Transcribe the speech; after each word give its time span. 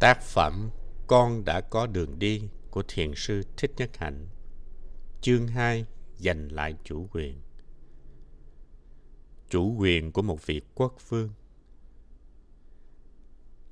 Tác 0.00 0.22
phẩm 0.22 0.70
Con 1.06 1.44
đã 1.44 1.60
có 1.60 1.86
đường 1.86 2.18
đi 2.18 2.48
của 2.70 2.82
Thiền 2.88 3.12
sư 3.16 3.42
Thích 3.56 3.70
Nhất 3.76 3.96
Hạnh, 3.96 4.28
Chương 5.20 5.48
2 5.48 5.86
Giành 6.16 6.52
lại 6.52 6.74
chủ 6.84 7.08
quyền 7.12 7.40
Chủ 9.48 9.76
quyền 9.78 10.12
của 10.12 10.22
một 10.22 10.46
vị 10.46 10.60
quốc 10.74 11.08
vương 11.08 11.30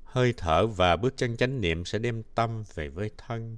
Hơi 0.03 0.33
thở 0.37 0.67
và 0.67 0.95
bước 0.95 1.17
chân 1.17 1.37
chánh 1.37 1.61
niệm 1.61 1.85
sẽ 1.85 1.99
đem 1.99 2.23
tâm 2.35 2.63
về 2.73 2.89
với 2.89 3.11
thân. 3.17 3.57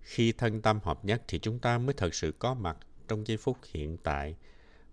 Khi 0.00 0.32
thân 0.32 0.62
tâm 0.62 0.80
hợp 0.82 1.04
nhất 1.04 1.22
thì 1.28 1.38
chúng 1.38 1.58
ta 1.58 1.78
mới 1.78 1.94
thật 1.94 2.14
sự 2.14 2.32
có 2.38 2.54
mặt 2.54 2.76
trong 3.08 3.26
giây 3.26 3.36
phút 3.36 3.58
hiện 3.72 3.96
tại 3.96 4.36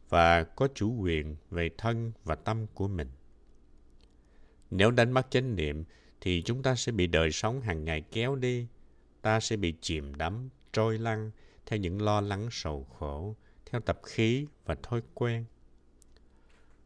và 0.09 0.43
có 0.43 0.67
chủ 0.75 0.95
quyền 1.01 1.35
về 1.49 1.69
thân 1.77 2.11
và 2.23 2.35
tâm 2.35 2.67
của 2.73 2.87
mình. 2.87 3.11
Nếu 4.71 4.91
đánh 4.91 5.11
mất 5.11 5.27
chánh 5.29 5.55
niệm 5.55 5.83
thì 6.21 6.41
chúng 6.41 6.63
ta 6.63 6.75
sẽ 6.75 6.91
bị 6.91 7.07
đời 7.07 7.31
sống 7.31 7.61
hàng 7.61 7.85
ngày 7.85 8.01
kéo 8.11 8.35
đi. 8.35 8.67
Ta 9.21 9.39
sẽ 9.39 9.57
bị 9.57 9.73
chìm 9.81 10.15
đắm, 10.15 10.49
trôi 10.73 10.97
lăn 10.97 11.31
theo 11.65 11.79
những 11.79 12.01
lo 12.01 12.21
lắng 12.21 12.47
sầu 12.51 12.83
khổ, 12.83 13.35
theo 13.65 13.81
tập 13.81 13.99
khí 14.03 14.45
và 14.65 14.75
thói 14.83 15.01
quen. 15.13 15.45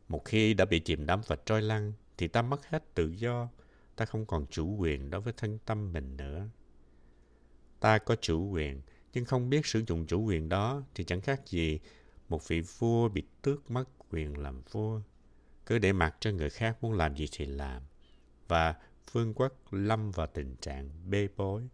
Một 0.07 0.25
khi 0.25 0.53
đã 0.53 0.65
bị 0.65 0.79
chìm 0.79 1.05
đắm 1.05 1.21
và 1.27 1.35
trôi 1.45 1.61
lăn 1.61 1.93
thì 2.17 2.27
ta 2.27 2.41
mất 2.41 2.65
hết 2.65 2.95
tự 2.95 3.09
do, 3.09 3.49
ta 3.95 4.05
không 4.05 4.25
còn 4.25 4.45
chủ 4.49 4.75
quyền 4.75 5.09
đối 5.09 5.21
với 5.21 5.33
thân 5.37 5.59
tâm 5.65 5.93
mình 5.93 6.17
nữa. 6.17 6.47
Ta 7.79 7.97
có 7.97 8.15
chủ 8.21 8.49
quyền, 8.49 8.81
nhưng 9.13 9.25
không 9.25 9.49
biết 9.49 9.65
sử 9.65 9.83
dụng 9.87 10.05
chủ 10.07 10.23
quyền 10.23 10.49
đó 10.49 10.83
thì 10.95 11.03
chẳng 11.03 11.21
khác 11.21 11.41
gì 11.47 11.79
một 12.29 12.47
vị 12.47 12.61
vua 12.61 13.09
bị 13.09 13.23
tước 13.41 13.71
mất 13.71 13.83
quyền 14.09 14.37
làm 14.37 14.61
vua. 14.71 15.01
Cứ 15.65 15.79
để 15.79 15.93
mặc 15.93 16.15
cho 16.19 16.31
người 16.31 16.49
khác 16.49 16.77
muốn 16.81 16.93
làm 16.93 17.15
gì 17.15 17.27
thì 17.31 17.45
làm. 17.45 17.81
Và 18.47 18.75
vương 19.11 19.33
quốc 19.33 19.53
lâm 19.71 20.11
vào 20.11 20.27
tình 20.27 20.55
trạng 20.61 20.89
bê 21.09 21.27
bối. 21.37 21.69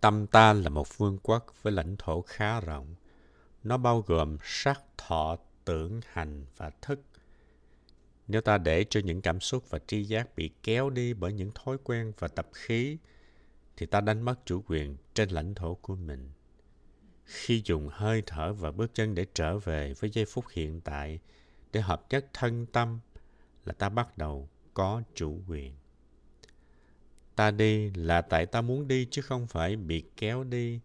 Tâm 0.00 0.26
ta 0.26 0.52
là 0.52 0.68
một 0.68 0.98
vương 0.98 1.18
quốc 1.22 1.46
với 1.62 1.72
lãnh 1.72 1.96
thổ 1.96 2.22
khá 2.22 2.60
rộng. 2.60 2.94
Nó 3.62 3.76
bao 3.76 4.00
gồm 4.00 4.36
sắc, 4.42 4.80
thọ, 4.98 5.36
tưởng, 5.64 6.00
hành 6.12 6.44
và 6.56 6.70
thức. 6.82 7.00
Nếu 8.28 8.40
ta 8.40 8.58
để 8.58 8.84
cho 8.90 9.00
những 9.04 9.22
cảm 9.22 9.40
xúc 9.40 9.70
và 9.70 9.78
tri 9.86 10.04
giác 10.04 10.36
bị 10.36 10.50
kéo 10.62 10.90
đi 10.90 11.14
bởi 11.14 11.32
những 11.32 11.50
thói 11.54 11.76
quen 11.84 12.12
và 12.18 12.28
tập 12.28 12.48
khí, 12.52 12.98
thì 13.76 13.86
ta 13.86 14.00
đánh 14.00 14.22
mất 14.22 14.34
chủ 14.44 14.62
quyền 14.66 14.96
trên 15.14 15.28
lãnh 15.28 15.54
thổ 15.54 15.74
của 15.74 15.96
mình. 15.96 16.30
Khi 17.24 17.62
dùng 17.64 17.88
hơi 17.92 18.22
thở 18.26 18.52
và 18.52 18.70
bước 18.70 18.94
chân 18.94 19.14
để 19.14 19.26
trở 19.34 19.58
về 19.58 19.94
với 19.94 20.10
giây 20.10 20.24
phút 20.24 20.44
hiện 20.52 20.80
tại, 20.80 21.18
để 21.72 21.80
hợp 21.80 22.06
nhất 22.10 22.26
thân 22.32 22.66
tâm, 22.66 23.00
là 23.64 23.72
ta 23.72 23.88
bắt 23.88 24.18
đầu 24.18 24.48
có 24.74 25.02
chủ 25.14 25.40
quyền. 25.48 25.74
Ta 27.36 27.50
đi 27.50 27.90
là 27.90 28.22
tại 28.22 28.46
ta 28.46 28.60
muốn 28.60 28.88
đi 28.88 29.08
chứ 29.10 29.22
không 29.22 29.46
phải 29.46 29.76
bị 29.76 30.04
kéo 30.16 30.44
đi. 30.44 30.80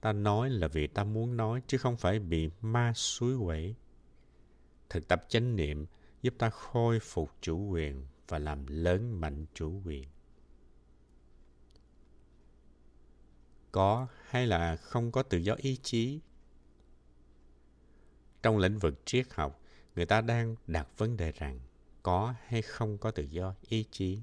Ta 0.00 0.12
nói 0.12 0.50
là 0.50 0.68
vì 0.68 0.86
ta 0.86 1.04
muốn 1.04 1.36
nói 1.36 1.62
chứ 1.66 1.78
không 1.78 1.96
phải 1.96 2.18
bị 2.18 2.50
ma 2.60 2.92
suối 2.94 3.36
quẩy. 3.38 3.74
Thực 4.88 5.08
tập 5.08 5.24
chánh 5.28 5.56
niệm 5.56 5.86
giúp 6.22 6.34
ta 6.38 6.50
khôi 6.50 7.00
phục 7.00 7.30
chủ 7.40 7.68
quyền 7.68 8.06
và 8.28 8.38
làm 8.38 8.66
lớn 8.66 9.20
mạnh 9.20 9.46
chủ 9.54 9.82
quyền. 9.84 10.08
Có 13.72 14.06
hay 14.28 14.46
là 14.46 14.76
không 14.76 15.12
có 15.12 15.22
tự 15.22 15.38
do 15.38 15.54
ý 15.54 15.76
chí? 15.82 16.20
Trong 18.42 18.58
lĩnh 18.58 18.78
vực 18.78 19.06
triết 19.06 19.26
học, 19.34 19.60
người 19.96 20.06
ta 20.06 20.20
đang 20.20 20.56
đặt 20.66 20.88
vấn 20.98 21.16
đề 21.16 21.32
rằng 21.32 21.60
có 22.04 22.34
hay 22.46 22.62
không 22.62 22.98
có 22.98 23.10
tự 23.10 23.22
do 23.22 23.54
ý 23.68 23.84
chí. 23.90 24.18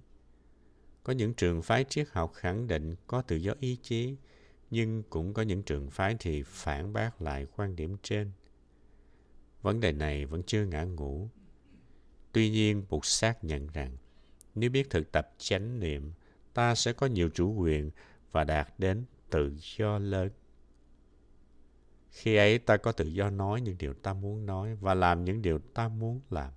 Có 1.04 1.14
những 1.14 1.34
trường 1.34 1.62
phái 1.62 1.84
triết 1.84 2.08
học 2.12 2.34
khẳng 2.34 2.68
định 2.68 2.96
có 3.08 3.22
tự 3.22 3.36
do 3.36 3.54
ý 3.60 3.78
chí, 3.84 4.16
nhưng 4.70 5.04
cũng 5.10 5.34
có 5.34 5.42
những 5.42 5.64
trường 5.64 5.90
phái 5.90 6.16
thì 6.20 6.44
phản 6.44 6.94
bác 6.94 7.22
lại 7.22 7.48
quan 7.56 7.76
điểm 7.76 7.98
trên. 8.04 8.32
Vấn 9.62 9.80
đề 9.80 9.92
này 9.92 10.26
vẫn 10.26 10.44
chưa 10.44 10.66
ngã 10.66 10.84
ngũ. 10.84 11.30
Tuy 12.32 12.50
nhiên, 12.50 12.86
Bụt 12.90 13.06
xác 13.06 13.44
nhận 13.44 13.68
rằng 13.68 13.98
nếu 14.56 14.70
biết 14.70 14.90
thực 14.90 15.12
tập 15.12 15.32
chánh 15.38 15.80
niệm, 15.80 16.14
ta 16.54 16.76
sẽ 16.76 16.94
có 16.94 17.08
nhiều 17.08 17.30
chủ 17.30 17.54
quyền 17.54 17.92
và 18.32 18.44
đạt 18.44 18.74
đến 18.78 19.06
tự 19.30 19.56
do 19.78 20.00
lớn. 20.00 20.30
Khi 22.10 22.36
ấy 22.36 22.60
ta 22.60 22.78
có 22.78 22.92
tự 22.92 23.06
do 23.06 23.30
nói 23.30 23.62
những 23.62 23.78
điều 23.78 23.94
ta 23.94 24.14
muốn 24.14 24.46
nói 24.46 24.76
và 24.76 24.94
làm 24.94 25.26
những 25.26 25.42
điều 25.42 25.60
ta 25.60 25.88
muốn 25.88 26.22
làm. 26.30 26.52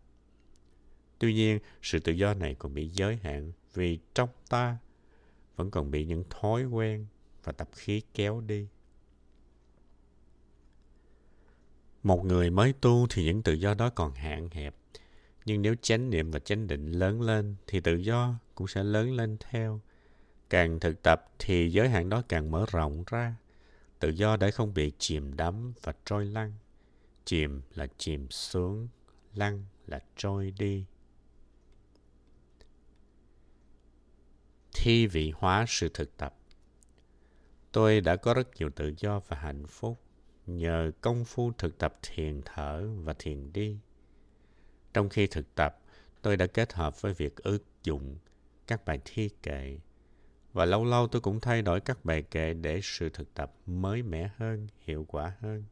Tuy 1.18 1.34
nhiên, 1.34 1.58
sự 1.82 1.98
tự 1.98 2.12
do 2.12 2.34
này 2.34 2.54
còn 2.54 2.74
bị 2.74 2.88
giới 2.88 3.16
hạn 3.16 3.52
vì 3.74 3.98
trong 4.14 4.28
ta 4.48 4.76
vẫn 5.56 5.70
còn 5.70 5.90
bị 5.90 6.04
những 6.04 6.24
thói 6.30 6.64
quen 6.64 7.06
và 7.44 7.52
tập 7.52 7.68
khí 7.72 8.02
kéo 8.14 8.40
đi. 8.40 8.66
Một 12.02 12.24
người 12.24 12.50
mới 12.50 12.72
tu 12.72 13.06
thì 13.10 13.24
những 13.24 13.42
tự 13.42 13.52
do 13.52 13.74
đó 13.74 13.90
còn 13.90 14.14
hạn 14.14 14.48
hẹp. 14.52 14.74
Nhưng 15.44 15.62
nếu 15.62 15.74
chánh 15.82 16.10
niệm 16.10 16.30
và 16.30 16.38
chánh 16.38 16.66
định 16.66 16.92
lớn 16.92 17.20
lên 17.20 17.54
thì 17.66 17.80
tự 17.80 17.96
do 17.96 18.34
cũng 18.54 18.66
sẽ 18.66 18.84
lớn 18.84 19.16
lên 19.16 19.36
theo. 19.50 19.80
Càng 20.50 20.80
thực 20.80 21.02
tập 21.02 21.24
thì 21.38 21.70
giới 21.70 21.88
hạn 21.88 22.08
đó 22.08 22.22
càng 22.28 22.50
mở 22.50 22.66
rộng 22.70 23.04
ra. 23.06 23.36
Tự 23.98 24.08
do 24.08 24.36
để 24.36 24.50
không 24.50 24.74
bị 24.74 24.92
chìm 24.98 25.36
đắm 25.36 25.72
và 25.82 25.94
trôi 26.04 26.24
lăn. 26.24 26.52
Chìm 27.24 27.62
là 27.74 27.86
chìm 27.98 28.30
xuống, 28.30 28.88
lăn 29.34 29.64
là 29.86 30.00
trôi 30.16 30.52
đi. 30.58 30.84
Thi 34.74 35.06
vị 35.06 35.32
hóa 35.36 35.64
sự 35.68 35.88
thực 35.94 36.16
tập. 36.16 36.34
Tôi 37.72 38.00
đã 38.00 38.16
có 38.16 38.34
rất 38.34 38.48
nhiều 38.56 38.70
tự 38.70 38.92
do 38.98 39.20
và 39.28 39.36
hạnh 39.36 39.66
phúc 39.66 40.00
nhờ 40.46 40.90
công 41.00 41.24
phu 41.24 41.52
thực 41.52 41.78
tập 41.78 41.98
thiền 42.02 42.40
thở 42.44 42.88
và 42.96 43.14
thiền 43.18 43.52
đi. 43.52 43.78
Trong 44.94 45.08
khi 45.08 45.26
thực 45.26 45.54
tập, 45.54 45.80
tôi 46.22 46.36
đã 46.36 46.46
kết 46.46 46.72
hợp 46.72 47.02
với 47.02 47.14
việc 47.14 47.36
ứng 47.36 47.62
dụng 47.82 48.16
các 48.66 48.84
bài 48.84 49.00
thi 49.04 49.30
kệ 49.42 49.78
và 50.52 50.64
lâu 50.64 50.84
lâu 50.84 51.08
tôi 51.08 51.20
cũng 51.20 51.40
thay 51.40 51.62
đổi 51.62 51.80
các 51.80 52.04
bài 52.04 52.22
kệ 52.22 52.54
để 52.54 52.80
sự 52.82 53.08
thực 53.08 53.34
tập 53.34 53.52
mới 53.66 54.02
mẻ 54.02 54.30
hơn, 54.36 54.68
hiệu 54.80 55.04
quả 55.08 55.36
hơn. 55.40 55.64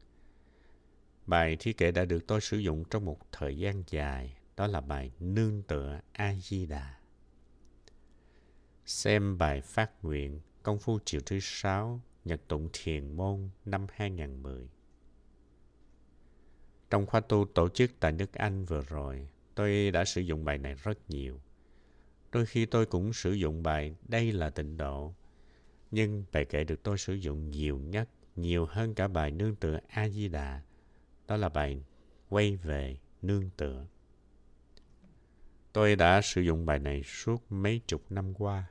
Bài 1.25 1.57
thi 1.59 1.73
kệ 1.73 1.91
đã 1.91 2.05
được 2.05 2.27
tôi 2.27 2.41
sử 2.41 2.57
dụng 2.57 2.83
trong 2.89 3.05
một 3.05 3.19
thời 3.31 3.57
gian 3.57 3.83
dài, 3.87 4.37
đó 4.57 4.67
là 4.67 4.81
bài 4.81 5.11
nương 5.19 5.61
tựa 5.61 5.99
A-di-đà. 6.11 6.93
Xem 8.85 9.37
bài 9.37 9.61
phát 9.61 9.91
nguyện 10.01 10.39
Công 10.63 10.79
phu 10.79 10.99
chiều 11.05 11.21
thứ 11.25 11.39
sáu 11.41 12.01
Nhật 12.25 12.41
tụng 12.47 12.69
thiền 12.73 13.17
môn 13.17 13.49
năm 13.65 13.87
2010 13.93 14.67
Trong 16.89 17.05
khóa 17.05 17.19
tu 17.19 17.45
tổ 17.45 17.69
chức 17.69 17.91
tại 17.99 18.11
nước 18.11 18.33
Anh 18.33 18.65
vừa 18.65 18.81
rồi, 18.81 19.27
tôi 19.55 19.91
đã 19.91 20.05
sử 20.05 20.21
dụng 20.21 20.45
bài 20.45 20.57
này 20.57 20.75
rất 20.83 21.09
nhiều. 21.09 21.39
Đôi 22.31 22.45
khi 22.45 22.65
tôi 22.65 22.85
cũng 22.85 23.13
sử 23.13 23.31
dụng 23.31 23.63
bài 23.63 23.95
Đây 24.07 24.31
là 24.31 24.49
tịnh 24.49 24.77
độ. 24.77 25.13
Nhưng 25.91 26.23
bài 26.31 26.45
kệ 26.45 26.63
được 26.63 26.83
tôi 26.83 26.97
sử 26.97 27.13
dụng 27.13 27.51
nhiều 27.51 27.77
nhất, 27.77 28.09
nhiều 28.35 28.65
hơn 28.65 28.93
cả 28.93 29.07
bài 29.07 29.31
nương 29.31 29.55
tựa 29.55 29.79
A-di-đà. 29.87 30.61
Đó 31.27 31.37
là 31.37 31.49
bài 31.49 31.83
Quay 32.29 32.55
về 32.55 32.97
nương 33.21 33.49
tựa. 33.57 33.85
Tôi 35.73 35.95
đã 35.95 36.21
sử 36.21 36.41
dụng 36.41 36.65
bài 36.65 36.79
này 36.79 37.03
suốt 37.03 37.51
mấy 37.51 37.81
chục 37.87 38.01
năm 38.09 38.33
qua. 38.33 38.67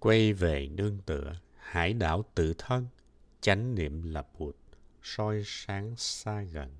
Quay 0.00 0.32
về 0.32 0.68
nương 0.68 0.98
tựa, 1.06 1.32
hải 1.56 1.92
đảo 1.92 2.24
tự 2.34 2.54
thân, 2.58 2.86
chánh 3.40 3.74
niệm 3.74 4.02
là 4.02 4.24
bụt, 4.38 4.56
soi 5.02 5.42
sáng 5.46 5.96
xa 5.96 6.42
gần. 6.42 6.76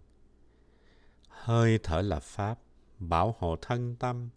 Hơi 1.29 1.79
thở 1.83 2.03
là 2.03 2.21
pháp, 2.21 2.59
bảo 2.99 3.35
hộ 3.39 3.57
thân 3.63 3.97
tâm, 3.97 4.29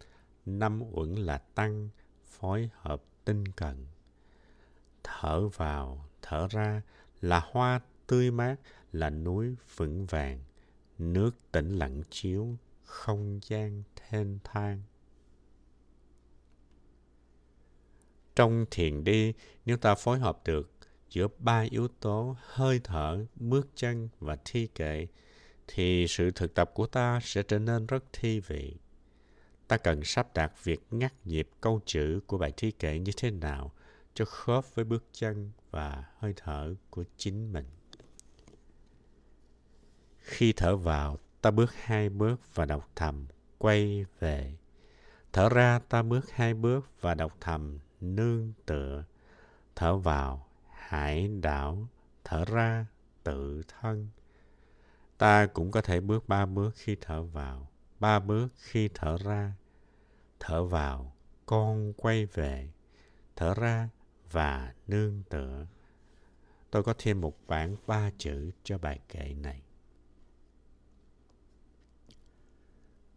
năm 0.46 0.82
uẩn 0.92 1.14
là 1.14 1.38
tăng, 1.38 1.88
phối 2.24 2.70
hợp 2.80 3.02
tinh 3.24 3.44
cần. 3.48 3.86
Thở 5.02 5.48
vào, 5.48 6.08
thở 6.22 6.46
ra 6.50 6.82
là 7.20 7.40
hoa 7.52 7.80
tươi 8.06 8.30
mát, 8.30 8.56
là 8.92 9.10
núi 9.10 9.54
vững 9.76 10.06
vàng, 10.06 10.40
nước 10.98 11.30
tĩnh 11.52 11.78
lặng 11.78 12.02
chiếu, 12.10 12.56
không 12.84 13.40
gian 13.42 13.82
thênh 13.96 14.38
thang. 14.44 14.82
Trong 18.36 18.66
thiền 18.70 19.04
đi, 19.04 19.32
nếu 19.64 19.76
ta 19.76 19.94
phối 19.94 20.18
hợp 20.18 20.40
được 20.44 20.70
giữa 21.10 21.28
ba 21.38 21.60
yếu 21.70 21.88
tố 21.88 22.36
hơi 22.40 22.80
thở, 22.84 23.26
bước 23.34 23.68
chân 23.74 24.08
và 24.20 24.36
thi 24.44 24.66
kệ, 24.66 25.06
thì 25.68 26.06
sự 26.08 26.30
thực 26.30 26.54
tập 26.54 26.70
của 26.74 26.86
ta 26.86 27.20
sẽ 27.22 27.42
trở 27.42 27.58
nên 27.58 27.86
rất 27.86 28.04
thi 28.12 28.40
vị. 28.40 28.76
Ta 29.68 29.76
cần 29.76 30.04
sắp 30.04 30.34
đặt 30.34 30.64
việc 30.64 30.80
ngắt 30.90 31.12
nhịp 31.24 31.48
câu 31.60 31.80
chữ 31.86 32.20
của 32.26 32.38
bài 32.38 32.52
thi 32.56 32.70
kệ 32.70 32.98
như 32.98 33.12
thế 33.16 33.30
nào 33.30 33.72
cho 34.14 34.24
khớp 34.24 34.74
với 34.74 34.84
bước 34.84 35.04
chân 35.12 35.50
và 35.70 36.04
hơi 36.18 36.34
thở 36.36 36.74
của 36.90 37.04
chính 37.16 37.52
mình. 37.52 37.66
Khi 40.18 40.52
thở 40.52 40.76
vào, 40.76 41.18
ta 41.40 41.50
bước 41.50 41.74
hai 41.74 42.08
bước 42.08 42.40
và 42.54 42.64
đọc 42.64 42.90
thầm, 42.96 43.26
quay 43.58 44.04
về. 44.20 44.54
Thở 45.32 45.48
ra, 45.48 45.78
ta 45.88 46.02
bước 46.02 46.30
hai 46.30 46.54
bước 46.54 46.90
và 47.00 47.14
đọc 47.14 47.36
thầm, 47.40 47.78
nương 48.02 48.52
tựa. 48.66 49.04
Thở 49.76 49.96
vào, 49.96 50.46
hải 50.70 51.28
đảo. 51.28 51.88
Thở 52.24 52.44
ra, 52.44 52.86
tự 53.24 53.62
thân. 53.68 54.08
Ta 55.18 55.46
cũng 55.46 55.70
có 55.70 55.80
thể 55.80 56.00
bước 56.00 56.28
ba 56.28 56.46
bước 56.46 56.74
khi 56.76 56.96
thở 57.00 57.22
vào, 57.22 57.68
ba 58.00 58.18
bước 58.18 58.48
khi 58.56 58.88
thở 58.94 59.16
ra. 59.16 59.52
Thở 60.40 60.64
vào, 60.64 61.12
con 61.46 61.92
quay 61.92 62.26
về. 62.26 62.72
Thở 63.36 63.54
ra 63.54 63.88
và 64.30 64.74
nương 64.86 65.22
tựa. 65.28 65.66
Tôi 66.70 66.82
có 66.82 66.94
thêm 66.98 67.20
một 67.20 67.36
bản 67.46 67.76
ba 67.86 68.10
chữ 68.18 68.50
cho 68.64 68.78
bài 68.78 69.00
kệ 69.08 69.34
này. 69.34 69.62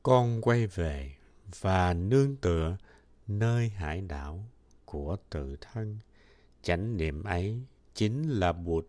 Con 0.04 0.42
quay 0.42 0.68
về 0.68 1.16
và 1.60 1.94
nương 1.94 2.36
tựa 2.36 2.78
nơi 3.28 3.70
hải 3.70 4.02
đảo 4.02 4.44
của 4.86 5.18
tự 5.30 5.58
thân. 5.62 6.00
Chánh 6.62 6.98
niệm 6.98 7.24
ấy 7.24 7.62
chính 7.94 8.30
là 8.30 8.54
bụt 8.54 8.86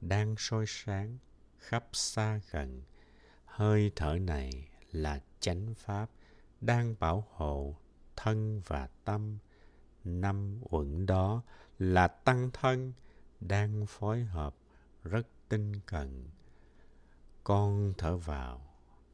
đang 0.00 0.34
soi 0.38 0.64
sáng 0.68 1.18
khắp 1.58 1.88
xa 1.92 2.40
gần. 2.50 2.82
Hơi 3.44 3.92
thở 3.96 4.18
này 4.20 4.68
là 4.92 5.20
chánh 5.40 5.74
pháp 5.74 6.10
đang 6.60 6.94
bảo 7.00 7.26
hộ 7.30 7.76
thân 8.16 8.62
và 8.66 8.88
tâm. 9.04 9.38
Năm 10.04 10.60
uẩn 10.70 11.06
đó 11.06 11.42
là 11.78 12.08
tăng 12.08 12.50
thân 12.52 12.92
đang 13.40 13.86
phối 13.86 14.24
hợp 14.24 14.54
rất 15.04 15.26
tinh 15.48 15.72
cần. 15.86 16.24
Con 17.44 17.94
thở 17.98 18.16
vào, 18.16 18.60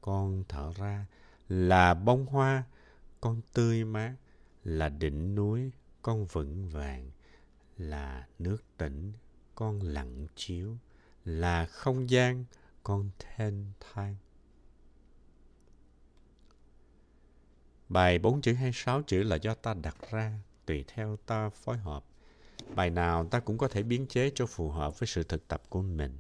con 0.01 0.45
thở 0.49 0.73
ra 0.77 1.07
là 1.49 1.95
bông 1.95 2.27
hoa, 2.27 2.65
con 3.21 3.41
tươi 3.53 3.85
mát, 3.85 4.15
là 4.65 4.89
đỉnh 4.89 5.35
núi, 5.35 5.71
con 6.05 6.27
vững 6.27 6.69
vàng, 6.69 7.11
là 7.77 8.27
nước 8.39 8.65
tỉnh, 8.77 9.13
con 9.55 9.81
lặng 9.81 10.27
chiếu, 10.37 10.77
là 11.25 11.67
không 11.67 12.11
gian, 12.11 12.45
con 12.83 13.11
thênh 13.19 13.55
thang. 13.81 14.17
Bài 17.89 18.19
bốn 18.19 18.41
chữ 18.41 18.53
hay 18.53 18.71
sáu 18.75 19.03
chữ 19.03 19.23
là 19.23 19.37
do 19.37 19.55
ta 19.55 19.75
đặt 19.75 19.97
ra, 20.11 20.39
tùy 20.67 20.85
theo 20.89 21.17
ta 21.27 21.49
phối 21.49 21.77
hợp. 21.77 22.05
Bài 22.75 22.91
nào 22.91 23.27
ta 23.27 23.41
cũng 23.41 23.59
có 23.59 23.69
thể 23.69 23.83
biến 23.83 24.07
chế 24.07 24.31
cho 24.35 24.47
phù 24.47 24.71
hợp 24.71 24.99
với 24.99 25.07
sự 25.07 25.23
thực 25.23 25.49
tập 25.49 25.63
của 25.69 25.83
mình. 25.83 26.19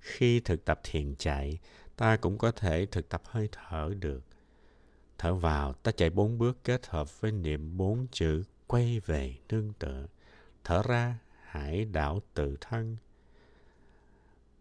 Khi 0.00 0.40
thực 0.40 0.64
tập 0.64 0.80
thiền 0.82 1.14
chạy, 1.18 1.58
ta 1.96 2.16
cũng 2.16 2.38
có 2.38 2.50
thể 2.50 2.86
thực 2.86 3.08
tập 3.08 3.22
hơi 3.24 3.48
thở 3.52 3.94
được. 3.98 4.24
Thở 5.18 5.34
vào, 5.34 5.72
ta 5.72 5.92
chạy 5.92 6.10
bốn 6.10 6.38
bước 6.38 6.64
kết 6.64 6.86
hợp 6.86 7.20
với 7.20 7.32
niệm 7.32 7.76
bốn 7.76 8.06
chữ 8.10 8.42
quay 8.66 9.00
về 9.00 9.36
nương 9.48 9.72
tựa. 9.72 10.06
Thở 10.64 10.82
ra, 10.82 11.18
hãy 11.42 11.84
đảo 11.84 12.20
tự 12.34 12.56
thân. 12.60 12.96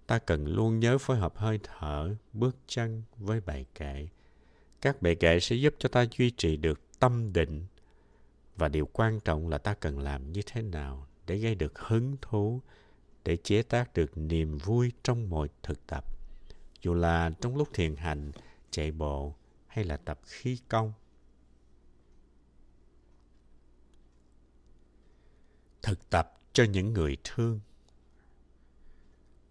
Ta 0.08 0.20
cần 0.20 0.48
luôn 0.48 0.80
nhớ 0.80 0.98
phối 0.98 1.18
hợp 1.18 1.38
hơi 1.38 1.60
thở, 1.64 2.16
bước 2.34 2.56
chân 2.68 3.04
với 3.18 3.42
bài 3.42 3.66
kệ. 3.76 4.08
Các 4.82 5.02
bài 5.02 5.16
kệ 5.16 5.40
sẽ 5.40 5.56
giúp 5.56 5.76
cho 5.80 5.90
ta 5.90 6.06
duy 6.18 6.32
trì 6.32 6.58
được 6.58 7.00
tâm 7.00 7.34
định. 7.34 7.66
Và 8.56 8.68
điều 8.68 8.90
quan 8.94 9.20
trọng 9.20 9.50
là 9.50 9.58
ta 9.58 9.74
cần 9.74 10.00
làm 10.00 10.32
như 10.32 10.42
thế 10.46 10.62
nào 10.62 11.08
để 11.28 11.38
gây 11.38 11.56
được 11.56 11.80
hứng 11.80 12.16
thú, 12.22 12.62
để 13.24 13.38
chế 13.38 13.62
tác 13.62 13.94
được 13.94 14.18
niềm 14.18 14.58
vui 14.58 14.92
trong 15.04 15.30
mọi 15.30 15.48
thực 15.64 15.88
tập. 15.88 16.06
Dù 16.82 16.94
là 16.94 17.32
trong 17.42 17.58
lúc 17.58 17.68
thiền 17.74 17.96
hành, 17.96 18.32
chạy 18.72 18.92
bộ, 18.92 19.36
hay 19.68 19.86
là 19.86 19.98
tập 19.98 20.20
khí 20.26 20.58
công. 20.70 20.94
Thực 25.86 26.10
tập 26.10 26.40
cho 26.54 26.64
những 26.64 26.94
người 26.94 27.18
thương. 27.24 27.60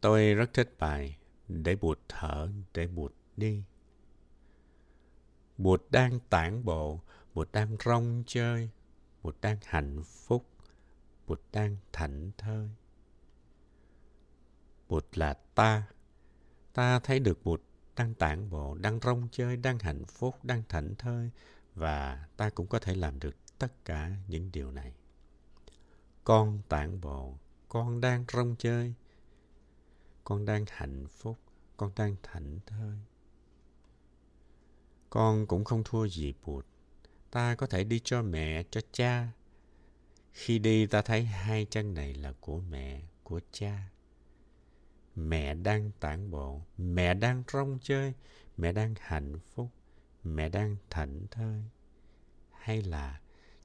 Tôi 0.00 0.34
rất 0.34 0.50
thích 0.52 0.75
bài 0.78 1.19
Để 1.48 1.76
bụt 1.76 1.98
thở, 2.08 2.50
để 2.75 2.86
bụt 2.86 3.14
đi. 3.36 3.62
Bụt 5.58 5.82
đang 5.90 6.20
tản 6.31 6.64
bộ, 6.64 7.00
bụt 7.34 7.48
đang 7.52 7.76
rong 7.84 8.22
chơi, 8.26 8.70
bụt 9.22 9.36
đang 9.40 9.58
hạnh 9.64 10.02
phúc, 10.04 10.46
bụt 11.26 11.40
đang 11.52 11.76
thảnh 11.92 12.31
thơi. 12.38 12.69
Bụt 14.88 15.04
là 15.14 15.34
ta. 15.54 15.86
Ta 16.72 16.98
thấy 16.98 17.19
được 17.19 17.44
bụt 17.44 17.60
đang 17.96 18.14
tản 18.14 18.50
bộ, 18.50 18.75
đang 18.75 19.00
rong 19.02 19.28
chơi, 19.32 19.56
đang 19.56 19.78
hạnh 19.78 20.04
phúc, 20.04 20.44
đang 20.44 20.62
thảnh 20.69 20.94
thơi 20.94 21.31
và 21.75 22.26
ta 22.36 22.50
cũng 22.50 22.66
có 22.66 22.78
thể 22.78 22.94
làm 22.94 23.20
được 23.20 23.36
tất 23.58 23.84
cả 23.84 24.10
những 24.28 24.50
điều 24.52 24.70
này. 24.70 24.92
Con 26.24 26.60
tản 26.68 27.00
bộ, 27.00 27.38
con 27.68 28.00
đang 28.00 28.24
rong 28.32 28.56
chơi, 28.58 28.94
con 30.24 30.44
đang 30.44 30.64
hạnh 30.68 31.06
phúc, 31.08 31.38
con 31.76 31.92
đang 31.96 32.16
thảnh 32.22 32.58
thơi. 32.66 32.98
Con 35.10 35.46
cũng 35.46 35.64
không 35.64 35.82
thua 35.84 36.06
gì 36.06 36.34
bụt. 36.44 36.66
Ta 37.30 37.54
có 37.54 37.66
thể 37.66 37.84
đi 37.84 38.00
cho 38.04 38.22
mẹ, 38.22 38.64
cho 38.70 38.80
cha. 38.92 39.28
Khi 40.32 40.58
đi 40.58 40.86
ta 40.86 41.02
thấy 41.02 41.24
hai 41.24 41.66
chân 41.70 41.94
này 41.94 42.14
là 42.14 42.32
của 42.40 42.60
mẹ, 42.60 43.02
của 43.22 43.40
cha 43.52 43.90
mẹ 45.16 45.54
đang 45.54 45.90
tản 46.00 46.30
bộ 46.30 46.60
mẹ 46.78 47.14
đang 47.14 47.42
rong 47.52 47.78
chơi 47.82 48.12
mẹ 48.56 48.72
đang 48.72 48.94
hạnh 49.00 49.38
phúc 49.50 49.70
mẹ 50.24 50.48
đang 50.48 50.76
thảnh 50.90 51.26
thơi 51.30 51.62
hay 52.50 52.82
là 52.82 53.20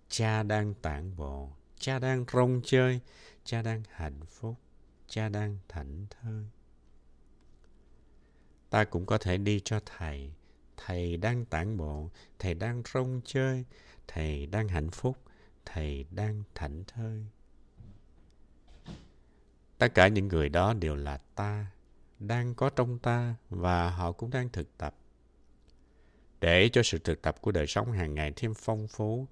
cha 0.10 0.44
đang 0.44 0.74
tản 0.74 1.16
bộ 1.16 1.50
cha 1.80 2.00
đang 2.00 2.26
rong 2.34 2.62
chơi 2.64 3.00
cha 3.44 3.62
đang 3.62 3.84
hạnh 3.90 4.20
phúc 4.30 4.56
cha 5.08 5.30
đang 5.30 5.58
thảnh 5.68 6.06
thơi. 6.10 6.44
Ta 8.70 8.84
cũng 8.84 9.06
có 9.06 9.18
thể 9.18 9.38
đi 9.38 9.62
cho 9.66 9.80
thầy. 9.86 10.32
Thầy 10.78 11.18
đang 11.18 11.46
tản 11.46 11.78
bộ 11.78 12.10
thầy 12.40 12.54
đang 12.54 12.84
rong 12.94 13.22
chơi 13.26 13.66
thầy 14.08 14.46
đang 14.46 14.68
hạnh 14.68 14.90
phúc 14.90 15.18
thầy 15.66 16.06
đang 16.12 16.44
thảnh 16.56 16.84
thơi. 16.88 17.26
Tất 19.78 19.96
cả 19.96 20.08
những 20.08 20.28
người 20.28 20.50
đó 20.50 20.74
đều 20.74 20.96
là 20.96 21.18
ta, 21.18 21.66
đang 22.20 22.56
có 22.56 22.70
trong 22.70 23.00
ta 23.00 23.36
và 23.50 23.90
họ 23.90 24.12
cũng 24.12 24.30
đang 24.30 24.50
thực 24.50 24.78
tập. 24.78 24.96
Để 26.42 26.70
cho 26.70 26.84
sự 26.84 27.00
thực 27.00 27.22
tập 27.22 27.42
của 27.42 27.52
đời 27.52 27.68
sống 27.68 27.92
hàng 27.92 28.16
ngày 28.16 28.34
thêm 28.36 28.54
phong 28.54 28.88
phú, 28.88 29.28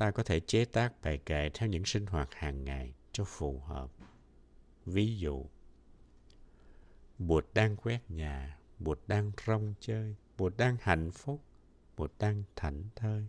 ta 0.00 0.10
có 0.10 0.22
thể 0.22 0.40
chế 0.40 0.64
tác 0.64 0.92
bài 1.02 1.18
kệ 1.26 1.50
theo 1.54 1.68
những 1.68 1.84
sinh 1.84 2.06
hoạt 2.06 2.28
hàng 2.34 2.64
ngày 2.64 2.94
cho 3.12 3.24
phù 3.24 3.60
hợp. 3.60 3.90
Ví 4.86 5.18
dụ, 5.18 5.46
Bụt 7.18 7.46
đang 7.54 7.76
quét 7.76 8.00
nhà, 8.08 8.58
Bụt 8.78 8.98
đang 9.06 9.32
rong 9.46 9.74
chơi, 9.80 10.16
Bụt 10.38 10.56
đang 10.56 10.76
hạnh 10.80 11.10
phúc, 11.10 11.42
Bụt 11.96 12.12
đang 12.18 12.42
thảnh 12.56 12.82
thơi. 12.96 13.26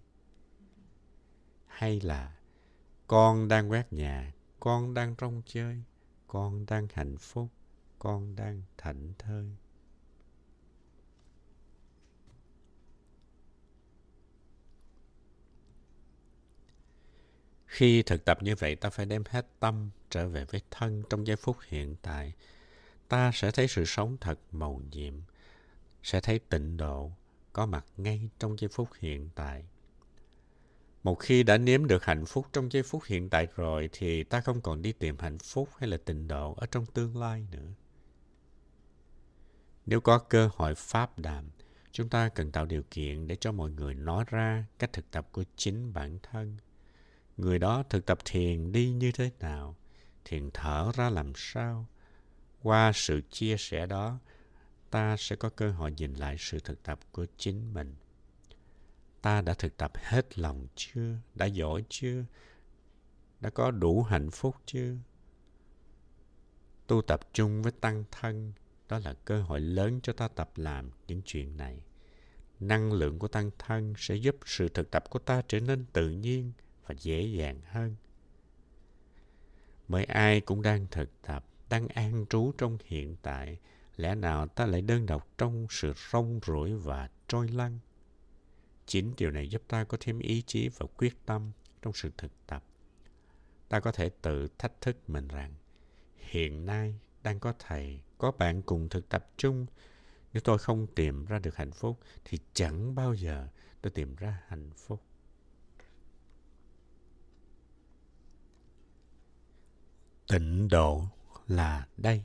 Hay 1.68 2.02
là 2.02 2.38
con 3.08 3.48
đang 3.48 3.72
quét 3.72 3.94
nhà, 3.94 4.34
con 4.60 4.94
đang 4.94 5.16
rong 5.22 5.42
chơi, 5.46 5.84
con 6.28 6.66
đang 6.66 6.88
hạnh 6.94 7.18
phúc 7.18 7.50
con 8.02 8.36
đang 8.36 8.62
thảnh 8.78 9.14
thơi 9.18 9.56
khi 17.72 18.04
thực 18.04 18.26
tập 18.26 18.44
như 18.44 18.56
vậy 18.56 18.76
ta 18.76 18.90
phải 18.90 19.06
đem 19.06 19.24
hết 19.30 19.48
tâm 19.60 19.90
trở 20.10 20.28
về 20.28 20.46
với 20.46 20.62
thân 20.72 21.04
trong 21.10 21.28
giây 21.28 21.36
phút 21.36 21.58
hiện 21.68 21.96
tại 22.02 22.34
ta 23.08 23.32
sẽ 23.34 23.52
thấy 23.52 23.68
sự 23.68 23.86
sống 23.86 24.18
thật 24.22 24.40
màu 24.52 24.82
nhiệm 24.92 25.14
sẽ 26.04 26.22
thấy 26.22 26.40
tịnh 26.40 26.78
độ 26.78 27.12
có 27.54 27.66
mặt 27.66 27.86
ngay 27.98 28.30
trong 28.40 28.60
giây 28.60 28.70
phút 28.74 28.90
hiện 29.00 29.30
tại 29.36 29.64
một 31.04 31.16
khi 31.16 31.44
đã 31.44 31.58
nếm 31.58 31.88
được 31.88 32.06
hạnh 32.06 32.26
phúc 32.26 32.48
trong 32.54 32.72
giây 32.72 32.84
phút 32.84 33.04
hiện 33.06 33.30
tại 33.30 33.48
rồi 33.56 33.90
thì 33.92 34.24
ta 34.24 34.42
không 34.42 34.62
còn 34.62 34.82
đi 34.82 34.92
tìm 34.92 35.18
hạnh 35.20 35.38
phúc 35.38 35.70
hay 35.78 35.90
là 35.90 35.98
tịnh 36.06 36.28
độ 36.28 36.54
ở 36.54 36.66
trong 36.66 36.86
tương 36.86 37.18
lai 37.18 37.48
nữa. 37.52 37.68
Nếu 39.86 40.02
có 40.02 40.18
cơ 40.18 40.50
hội 40.54 40.76
pháp 40.76 41.20
đàm, 41.20 41.50
chúng 41.92 42.10
ta 42.10 42.30
cần 42.30 42.52
tạo 42.52 42.66
điều 42.66 42.84
kiện 42.92 43.28
để 43.28 43.36
cho 43.36 43.52
mọi 43.52 43.72
người 43.72 43.94
nói 43.94 44.26
ra 44.28 44.66
cách 44.80 44.94
thực 44.94 45.12
tập 45.12 45.28
của 45.32 45.44
chính 45.56 45.94
bản 45.94 46.20
thân. 46.24 46.58
Người 47.42 47.60
đó 47.60 47.84
thực 47.90 48.06
tập 48.06 48.18
thiền 48.26 48.72
đi 48.72 48.92
như 48.92 49.12
thế 49.12 49.32
nào, 49.40 49.76
thiền 50.26 50.50
thở 50.54 50.92
ra 50.96 51.10
làm 51.10 51.34
sao. 51.36 51.86
Qua 52.64 52.92
sự 52.96 53.22
chia 53.30 53.56
sẻ 53.58 53.86
đó, 53.86 54.20
ta 54.90 55.16
sẽ 55.18 55.36
có 55.36 55.50
cơ 55.50 55.72
hội 55.72 55.92
nhìn 55.92 56.14
lại 56.14 56.36
sự 56.40 56.60
thực 56.60 56.84
tập 56.84 57.00
của 57.12 57.26
chính 57.38 57.74
mình. 57.74 57.96
Ta 59.22 59.42
đã 59.42 59.54
thực 59.54 59.78
tập 59.78 59.92
hết 59.96 60.40
lòng 60.40 60.68
chưa? 60.76 61.16
Đã 61.36 61.46
giỏi 61.46 61.84
chưa? 61.90 62.26
Đã 63.40 63.50
có 63.50 63.72
đủ 63.72 64.04
hạnh 64.04 64.32
phúc 64.32 64.56
chưa? 64.66 64.96
Tu 66.88 67.02
tập 67.02 67.20
chung 67.34 67.62
với 67.62 67.72
tăng 67.72 68.04
thân 68.12 68.54
đó 68.90 69.00
là 69.00 69.14
cơ 69.26 69.42
hội 69.42 69.60
lớn 69.60 70.00
cho 70.04 70.14
ta 70.14 70.28
tập 70.28 70.52
làm 70.56 70.90
những 71.08 71.22
chuyện 71.26 71.58
này. 71.58 71.82
Năng 72.60 72.94
lượng 72.94 73.20
của 73.20 73.28
tăng 73.28 73.52
thân 73.60 73.94
sẽ 73.98 74.16
giúp 74.16 74.36
sự 74.46 74.70
thực 74.70 74.92
tập 74.92 75.04
của 75.10 75.20
ta 75.20 75.42
trở 75.48 75.60
nên 75.60 75.86
tự 75.94 76.10
nhiên 76.10 76.52
và 76.86 76.96
dễ 77.00 77.22
dàng 77.22 77.62
hơn. 77.66 77.96
Bởi 79.88 80.04
ai 80.04 80.42
cũng 80.42 80.62
đang 80.62 80.88
thực 80.92 81.22
tập, 81.22 81.46
đang 81.70 81.88
an 81.88 82.26
trú 82.30 82.52
trong 82.58 82.78
hiện 82.86 83.16
tại, 83.22 83.58
lẽ 83.96 84.16
nào 84.16 84.48
ta 84.48 84.66
lại 84.66 84.82
đơn 84.82 85.06
độc 85.06 85.28
trong 85.38 85.68
sự 85.70 85.94
rong 86.12 86.40
rủi 86.46 86.74
và 86.74 87.10
trôi 87.28 87.48
lăn? 87.48 87.80
Chính 88.86 89.14
điều 89.18 89.32
này 89.32 89.50
giúp 89.50 89.62
ta 89.68 89.84
có 89.84 89.98
thêm 90.00 90.20
ý 90.20 90.44
chí 90.48 90.70
và 90.70 90.86
quyết 90.98 91.26
tâm 91.26 91.52
trong 91.82 91.94
sự 91.94 92.12
thực 92.18 92.32
tập. 92.48 92.64
Ta 93.70 93.80
có 93.80 93.92
thể 93.92 94.10
tự 94.22 94.48
thách 94.58 94.82
thức 94.82 95.10
mình 95.10 95.28
rằng, 95.28 95.54
hiện 96.16 96.66
nay 96.66 97.00
đang 97.24 97.40
có 97.40 97.54
thầy, 97.60 98.00
có 98.18 98.32
bạn 98.32 98.62
cùng 98.62 98.90
thực 98.90 99.10
tập 99.10 99.30
chung. 99.38 99.66
Nếu 100.34 100.42
tôi 100.42 100.58
không 100.58 100.88
tìm 100.88 101.26
ra 101.26 101.40
được 101.40 101.56
hạnh 101.56 101.72
phúc, 101.72 102.00
thì 102.26 102.40
chẳng 102.54 102.96
bao 102.96 103.14
giờ 103.14 103.48
tôi 103.82 103.92
tìm 103.92 104.16
ra 104.16 104.42
hạnh 104.48 104.70
phúc. 104.76 105.02
Tịnh 110.32 110.68
độ 110.68 111.04
là 111.48 111.88
đây. 111.98 112.24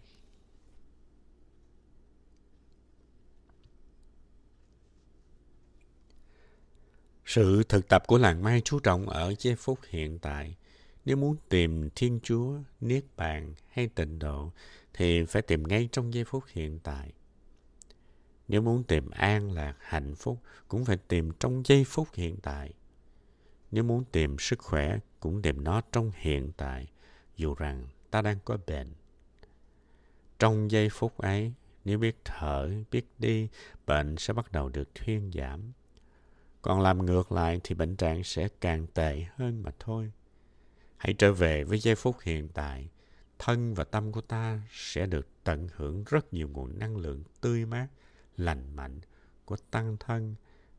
Sự 7.24 7.62
thực 7.62 7.88
tập 7.88 8.02
của 8.06 8.18
làng 8.18 8.42
mai 8.42 8.60
chú 8.64 8.80
trọng 8.80 9.08
ở 9.08 9.34
giây 9.38 9.56
phút 9.56 9.78
hiện 9.88 10.18
tại. 10.18 10.56
Nếu 11.04 11.16
muốn 11.16 11.36
tìm 11.48 11.90
Thiên 11.94 12.20
Chúa, 12.22 12.58
Niết 12.80 13.04
Bàn 13.16 13.54
hay 13.68 13.88
tịnh 13.88 14.18
độ 14.18 14.52
thì 14.94 15.24
phải 15.24 15.42
tìm 15.42 15.62
ngay 15.62 15.88
trong 15.92 16.14
giây 16.14 16.24
phút 16.24 16.44
hiện 16.48 16.78
tại. 16.78 17.12
Nếu 18.48 18.62
muốn 18.62 18.84
tìm 18.84 19.10
an 19.10 19.52
lạc, 19.52 19.76
hạnh 19.80 20.14
phúc 20.14 20.42
cũng 20.68 20.84
phải 20.84 20.96
tìm 20.96 21.30
trong 21.40 21.62
giây 21.66 21.84
phút 21.84 22.08
hiện 22.14 22.36
tại. 22.42 22.72
Nếu 23.70 23.84
muốn 23.84 24.04
tìm 24.12 24.36
sức 24.38 24.58
khỏe 24.58 24.98
cũng 25.20 25.42
tìm 25.42 25.64
nó 25.64 25.80
trong 25.92 26.12
hiện 26.14 26.52
tại, 26.56 26.88
dù 27.36 27.54
rằng 27.54 27.86
ta 28.16 28.22
đang 28.22 28.38
có 28.44 28.58
bệnh. 28.66 28.94
Trong 30.38 30.70
giây 30.70 30.88
phút 30.88 31.18
ấy, 31.18 31.52
nếu 31.84 31.98
biết 31.98 32.16
thở, 32.24 32.70
biết 32.90 33.06
đi, 33.18 33.48
bệnh 33.86 34.16
sẽ 34.16 34.32
bắt 34.32 34.52
đầu 34.52 34.68
được 34.68 34.94
thuyên 34.94 35.30
giảm. 35.34 35.72
Còn 36.62 36.80
làm 36.80 37.06
ngược 37.06 37.32
lại 37.32 37.60
thì 37.64 37.74
bệnh 37.74 37.96
trạng 37.96 38.24
sẽ 38.24 38.48
càng 38.60 38.86
tệ 38.94 39.26
hơn 39.36 39.62
mà 39.62 39.70
thôi. 39.78 40.12
Hãy 40.96 41.14
trở 41.18 41.32
về 41.32 41.64
với 41.64 41.78
giây 41.78 41.94
phút 41.94 42.16
hiện 42.22 42.48
tại. 42.48 42.88
Thân 43.38 43.74
và 43.74 43.84
tâm 43.84 44.12
của 44.12 44.20
ta 44.20 44.60
sẽ 44.70 45.06
được 45.06 45.28
tận 45.44 45.68
hưởng 45.76 46.04
rất 46.06 46.34
nhiều 46.34 46.48
nguồn 46.48 46.78
năng 46.78 46.96
lượng 46.96 47.22
tươi 47.40 47.66
mát, 47.66 47.88
lành 48.36 48.76
mạnh 48.76 49.00
của 49.44 49.56
tăng 49.70 49.96
thân 50.00 50.34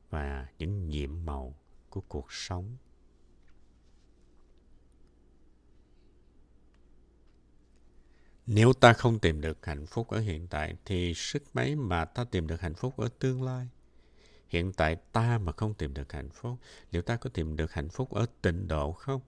và 0.09 0.47
những 0.59 0.87
nhiệm 0.87 1.25
màu 1.25 1.55
của 1.89 2.01
cuộc 2.01 2.31
sống. 2.31 2.77
Nếu 8.47 8.73
ta 8.73 8.93
không 8.93 9.19
tìm 9.19 9.41
được 9.41 9.65
hạnh 9.65 9.85
phúc 9.85 10.09
ở 10.09 10.19
hiện 10.19 10.47
tại 10.47 10.75
thì 10.85 11.13
sức 11.13 11.43
mấy 11.53 11.75
mà 11.75 12.05
ta 12.05 12.23
tìm 12.23 12.47
được 12.47 12.61
hạnh 12.61 12.73
phúc 12.73 12.97
ở 12.97 13.09
tương 13.19 13.43
lai? 13.43 13.67
Hiện 14.47 14.73
tại 14.73 14.95
ta 14.95 15.37
mà 15.37 15.51
không 15.51 15.73
tìm 15.73 15.93
được 15.93 16.11
hạnh 16.11 16.29
phúc, 16.29 16.57
liệu 16.91 17.01
ta 17.01 17.15
có 17.15 17.29
tìm 17.29 17.55
được 17.55 17.73
hạnh 17.73 17.89
phúc 17.89 18.13
ở 18.13 18.25
tịnh 18.41 18.67
độ 18.67 18.91
không? 18.91 19.21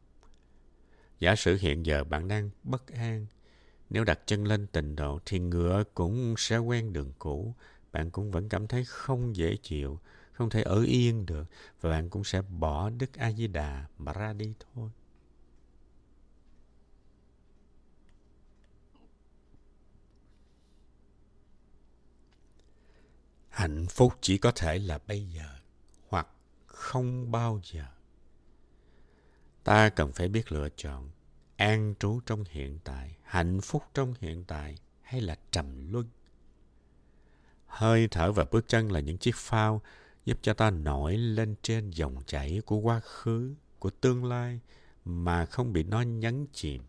Giả 1.19 1.35
sử 1.35 1.57
hiện 1.61 1.85
giờ 1.85 2.03
bạn 2.03 2.27
đang 2.27 2.49
bất 2.63 2.87
an, 2.87 3.25
nếu 3.89 4.03
đặt 4.03 4.19
chân 4.25 4.45
lên 4.45 4.67
tịnh 4.67 4.95
độ 4.95 5.19
thì 5.25 5.39
ngựa 5.39 5.83
cũng 5.93 6.35
sẽ 6.37 6.57
quen 6.57 6.93
đường 6.93 7.13
cũ, 7.19 7.53
bạn 7.91 8.11
cũng 8.11 8.31
vẫn 8.31 8.49
cảm 8.49 8.67
thấy 8.67 8.85
không 8.85 9.35
dễ 9.35 9.55
chịu, 9.63 9.99
không 10.31 10.49
thể 10.49 10.61
ở 10.61 10.83
yên 10.83 11.25
được 11.25 11.47
và 11.81 11.89
bạn 11.89 12.09
cũng 12.09 12.23
sẽ 12.23 12.41
bỏ 12.41 12.89
Đức 12.89 13.13
A 13.17 13.31
Di 13.31 13.47
Đà 13.47 13.85
mà 13.97 14.13
ra 14.13 14.33
đi 14.33 14.53
thôi. 14.59 14.89
Hạnh 23.59 23.85
phúc 23.89 24.13
chỉ 24.21 24.37
có 24.37 24.51
thể 24.51 24.79
là 24.79 24.99
bây 25.07 25.25
giờ 25.25 25.49
hoặc 26.09 26.27
không 26.65 27.31
bao 27.31 27.61
giờ. 27.63 27.85
Ta 29.63 29.89
cần 29.89 30.11
phải 30.11 30.27
biết 30.27 30.51
lựa 30.51 30.69
chọn 30.75 31.09
an 31.55 31.93
trú 31.99 32.19
trong 32.25 32.43
hiện 32.49 32.79
tại, 32.83 33.15
hạnh 33.23 33.61
phúc 33.61 33.83
trong 33.93 34.13
hiện 34.19 34.43
tại 34.47 34.75
hay 35.01 35.21
là 35.21 35.37
trầm 35.51 35.91
luân. 35.93 36.05
Hơi 37.65 38.07
thở 38.11 38.31
và 38.31 38.45
bước 38.51 38.67
chân 38.67 38.91
là 38.91 38.99
những 38.99 39.17
chiếc 39.17 39.35
phao 39.35 39.81
giúp 40.25 40.37
cho 40.41 40.53
ta 40.53 40.69
nổi 40.69 41.17
lên 41.17 41.55
trên 41.61 41.89
dòng 41.89 42.23
chảy 42.25 42.61
của 42.65 42.77
quá 42.77 42.99
khứ, 42.99 43.55
của 43.79 43.89
tương 43.89 44.25
lai 44.25 44.59
mà 45.05 45.45
không 45.45 45.73
bị 45.73 45.83
nó 45.83 46.01
nhấn 46.01 46.47
chìm. 46.53 46.83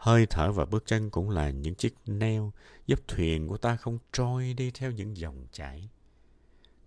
Hơi 0.00 0.26
thở 0.26 0.52
và 0.52 0.64
bước 0.64 0.86
chân 0.86 1.10
cũng 1.10 1.30
là 1.30 1.50
những 1.50 1.74
chiếc 1.74 1.94
neo 2.06 2.52
giúp 2.86 3.00
thuyền 3.08 3.48
của 3.48 3.56
ta 3.56 3.76
không 3.76 3.98
trôi 4.12 4.54
đi 4.54 4.70
theo 4.70 4.90
những 4.90 5.16
dòng 5.16 5.46
chảy. 5.52 5.88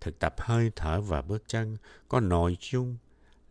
Thực 0.00 0.18
tập 0.18 0.34
hơi 0.38 0.70
thở 0.76 1.00
và 1.00 1.22
bước 1.22 1.42
chân 1.46 1.76
có 2.08 2.20
nội 2.20 2.56
dung 2.60 2.96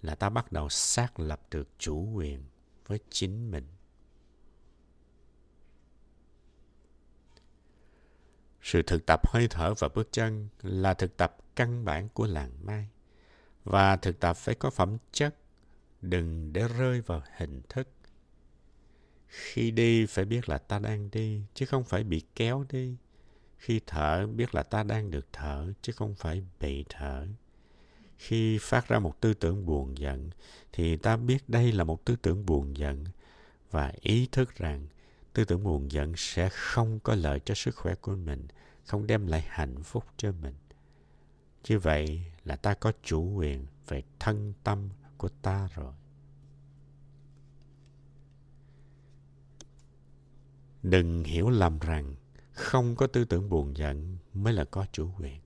là 0.01 0.15
ta 0.15 0.29
bắt 0.29 0.51
đầu 0.51 0.70
xác 0.70 1.20
lập 1.20 1.41
được 1.51 1.67
chủ 1.77 2.12
quyền 2.13 2.43
với 2.88 3.00
chính 3.10 3.51
mình. 3.51 3.67
Sự 8.62 8.82
thực 8.82 9.05
tập 9.05 9.27
hơi 9.27 9.48
thở 9.50 9.74
và 9.79 9.88
bước 9.88 10.08
chân 10.12 10.48
là 10.62 10.93
thực 10.93 11.17
tập 11.17 11.38
căn 11.55 11.86
bản 11.86 12.10
của 12.10 12.27
làng 12.27 12.51
mai. 12.62 12.89
Và 13.63 13.96
thực 13.96 14.20
tập 14.20 14.34
phải 14.34 14.55
có 14.55 14.70
phẩm 14.70 14.98
chất, 15.12 15.36
đừng 16.01 16.53
để 16.53 16.67
rơi 16.67 17.01
vào 17.01 17.22
hình 17.38 17.62
thức 17.70 17.88
khi 19.33 19.71
đi 19.71 20.05
phải 20.05 20.25
biết 20.25 20.49
là 20.49 20.57
ta 20.57 20.79
đang 20.79 21.11
đi, 21.11 21.41
chứ 21.53 21.65
không 21.65 21.83
phải 21.83 22.03
bị 22.03 22.21
kéo 22.35 22.65
đi. 22.69 22.95
Khi 23.57 23.81
thở 23.87 24.27
biết 24.27 24.55
là 24.55 24.63
ta 24.63 24.83
đang 24.83 25.11
được 25.11 25.27
thở, 25.33 25.73
chứ 25.81 25.93
không 25.93 26.15
phải 26.15 26.43
bị 26.59 26.85
thở. 26.89 27.27
Khi 28.17 28.57
phát 28.61 28.87
ra 28.87 28.99
một 28.99 29.21
tư 29.21 29.33
tưởng 29.33 29.65
buồn 29.65 29.97
giận, 29.97 30.29
thì 30.73 30.97
ta 30.97 31.17
biết 31.17 31.49
đây 31.49 31.71
là 31.71 31.83
một 31.83 32.05
tư 32.05 32.15
tưởng 32.15 32.45
buồn 32.45 32.77
giận 32.77 33.03
và 33.71 33.93
ý 34.01 34.27
thức 34.31 34.55
rằng 34.55 34.87
tư 35.33 35.45
tưởng 35.45 35.63
buồn 35.63 35.91
giận 35.91 36.13
sẽ 36.17 36.49
không 36.49 36.99
có 36.99 37.15
lợi 37.15 37.39
cho 37.45 37.53
sức 37.53 37.75
khỏe 37.75 37.95
của 37.95 38.15
mình, 38.15 38.47
không 38.85 39.07
đem 39.07 39.27
lại 39.27 39.45
hạnh 39.47 39.83
phúc 39.83 40.05
cho 40.17 40.31
mình. 40.31 40.55
Như 41.67 41.79
vậy 41.79 42.23
là 42.43 42.55
ta 42.55 42.73
có 42.73 42.91
chủ 43.03 43.33
quyền 43.35 43.65
về 43.87 44.03
thân 44.19 44.53
tâm 44.63 44.89
của 45.17 45.29
ta 45.29 45.69
rồi. 45.75 45.93
Đừng 50.83 51.23
hiểu 51.23 51.49
lầm 51.49 51.79
rằng 51.79 52.15
không 52.51 52.95
có 52.95 53.07
tư 53.07 53.25
tưởng 53.25 53.49
buồn 53.49 53.77
giận 53.77 54.17
mới 54.33 54.53
là 54.53 54.63
có 54.63 54.85
chủ 54.91 55.09
quyền. 55.19 55.39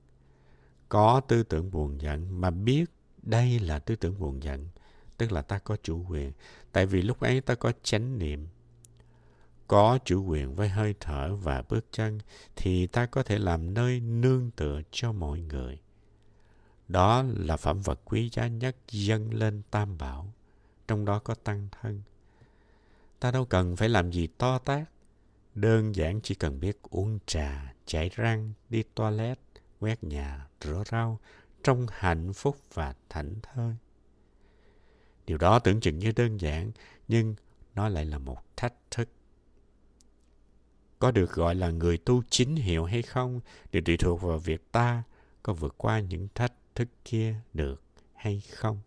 Có 0.89 1.21
tư 1.27 1.43
tưởng 1.43 1.71
buồn 1.71 2.01
giận 2.01 2.41
mà 2.41 2.49
biết 2.49 2.85
đây 3.23 3.59
là 3.59 3.79
tư 3.79 3.95
tưởng 3.95 4.19
buồn 4.19 4.43
giận, 4.43 4.67
tức 5.17 5.31
là 5.31 5.41
ta 5.41 5.59
có 5.59 5.77
chủ 5.83 6.05
quyền. 6.09 6.31
Tại 6.71 6.85
vì 6.85 7.01
lúc 7.01 7.19
ấy 7.19 7.41
ta 7.41 7.55
có 7.55 7.71
chánh 7.83 8.19
niệm. 8.19 8.47
Có 9.67 9.99
chủ 10.05 10.25
quyền 10.25 10.55
với 10.55 10.69
hơi 10.69 10.95
thở 10.99 11.35
và 11.35 11.63
bước 11.69 11.85
chân 11.91 12.19
thì 12.55 12.87
ta 12.87 13.05
có 13.05 13.23
thể 13.23 13.39
làm 13.39 13.73
nơi 13.73 13.99
nương 13.99 14.51
tựa 14.51 14.81
cho 14.91 15.11
mọi 15.11 15.39
người. 15.39 15.79
Đó 16.87 17.23
là 17.35 17.57
phẩm 17.57 17.81
vật 17.81 17.99
quý 18.05 18.29
giá 18.33 18.47
nhất 18.47 18.77
dâng 18.91 19.33
lên 19.33 19.61
tam 19.71 19.97
bảo, 19.97 20.33
trong 20.87 21.05
đó 21.05 21.19
có 21.19 21.35
tăng 21.35 21.67
thân. 21.81 22.01
Ta 23.19 23.31
đâu 23.31 23.45
cần 23.45 23.75
phải 23.75 23.89
làm 23.89 24.11
gì 24.11 24.27
to 24.27 24.59
tác, 24.59 24.85
Đơn 25.57 25.95
giản 25.95 26.19
chỉ 26.23 26.35
cần 26.35 26.59
biết 26.59 26.77
uống 26.89 27.19
trà, 27.25 27.73
chải 27.85 28.09
răng, 28.15 28.53
đi 28.69 28.83
toilet, 28.95 29.39
quét 29.79 30.03
nhà, 30.03 30.47
rửa 30.61 30.83
rau, 30.91 31.19
trong 31.63 31.87
hạnh 31.91 32.33
phúc 32.33 32.57
và 32.73 32.95
thảnh 33.09 33.35
thơi. 33.41 33.75
Điều 35.25 35.37
đó 35.37 35.59
tưởng 35.59 35.79
chừng 35.79 35.99
như 35.99 36.11
đơn 36.15 36.41
giản, 36.41 36.71
nhưng 37.07 37.35
nó 37.75 37.89
lại 37.89 38.05
là 38.05 38.17
một 38.17 38.57
thách 38.57 38.73
thức. 38.91 39.09
Có 40.99 41.11
được 41.11 41.31
gọi 41.31 41.55
là 41.55 41.69
người 41.69 41.97
tu 41.97 42.23
chính 42.29 42.55
hiệu 42.55 42.85
hay 42.85 43.01
không 43.01 43.39
đều 43.71 43.81
tùy 43.85 43.97
thuộc 43.97 44.21
vào 44.21 44.37
việc 44.37 44.71
ta 44.71 45.03
có 45.43 45.53
vượt 45.53 45.75
qua 45.77 45.99
những 45.99 46.27
thách 46.35 46.53
thức 46.75 46.87
kia 47.05 47.35
được 47.53 47.81
hay 48.15 48.41
không. 48.41 48.79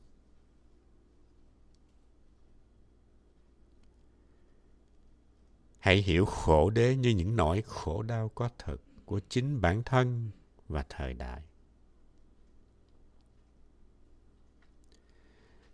Hãy 5.80 5.96
hiểu 5.96 6.24
khổ 6.24 6.70
đế 6.70 6.96
như 6.96 7.10
những 7.10 7.36
nỗi 7.36 7.62
khổ 7.66 8.02
đau 8.02 8.28
có 8.34 8.48
thật 8.58 8.76
của 9.04 9.20
chính 9.28 9.60
bản 9.60 9.82
thân 9.82 10.30
và 10.68 10.84
thời 10.88 11.14
đại. 11.14 11.42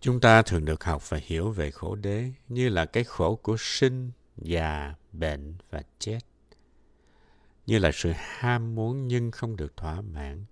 Chúng 0.01 0.21
ta 0.21 0.43
thường 0.43 0.65
được 0.65 0.85
học 0.85 1.11
và 1.11 1.19
hiểu 1.23 1.51
về 1.51 1.71
khổ 1.71 1.95
đế 1.95 2.33
như 2.49 2.69
là 2.69 2.87
cái 2.87 3.05
khổ 3.05 3.37
của 3.37 3.57
sinh, 3.59 4.11
già, 4.37 4.95
bệnh 5.13 5.55
và 5.71 5.83
chết. 5.99 6.21
Như 7.67 7.79
là 7.79 7.91
sự 7.95 8.13
ham 8.17 8.75
muốn 8.75 9.09
nhưng 9.09 9.31
không 9.31 9.57
được 9.57 9.77
thỏa 9.77 10.01
mãn. 10.01 10.45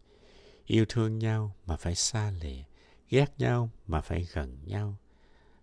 Yêu 0.66 0.84
thương 0.88 1.18
nhau 1.18 1.54
mà 1.66 1.76
phải 1.76 1.94
xa 1.94 2.30
lìa, 2.42 2.62
ghét 3.10 3.34
nhau 3.38 3.70
mà 3.86 4.00
phải 4.00 4.26
gần 4.32 4.58
nhau. 4.64 4.96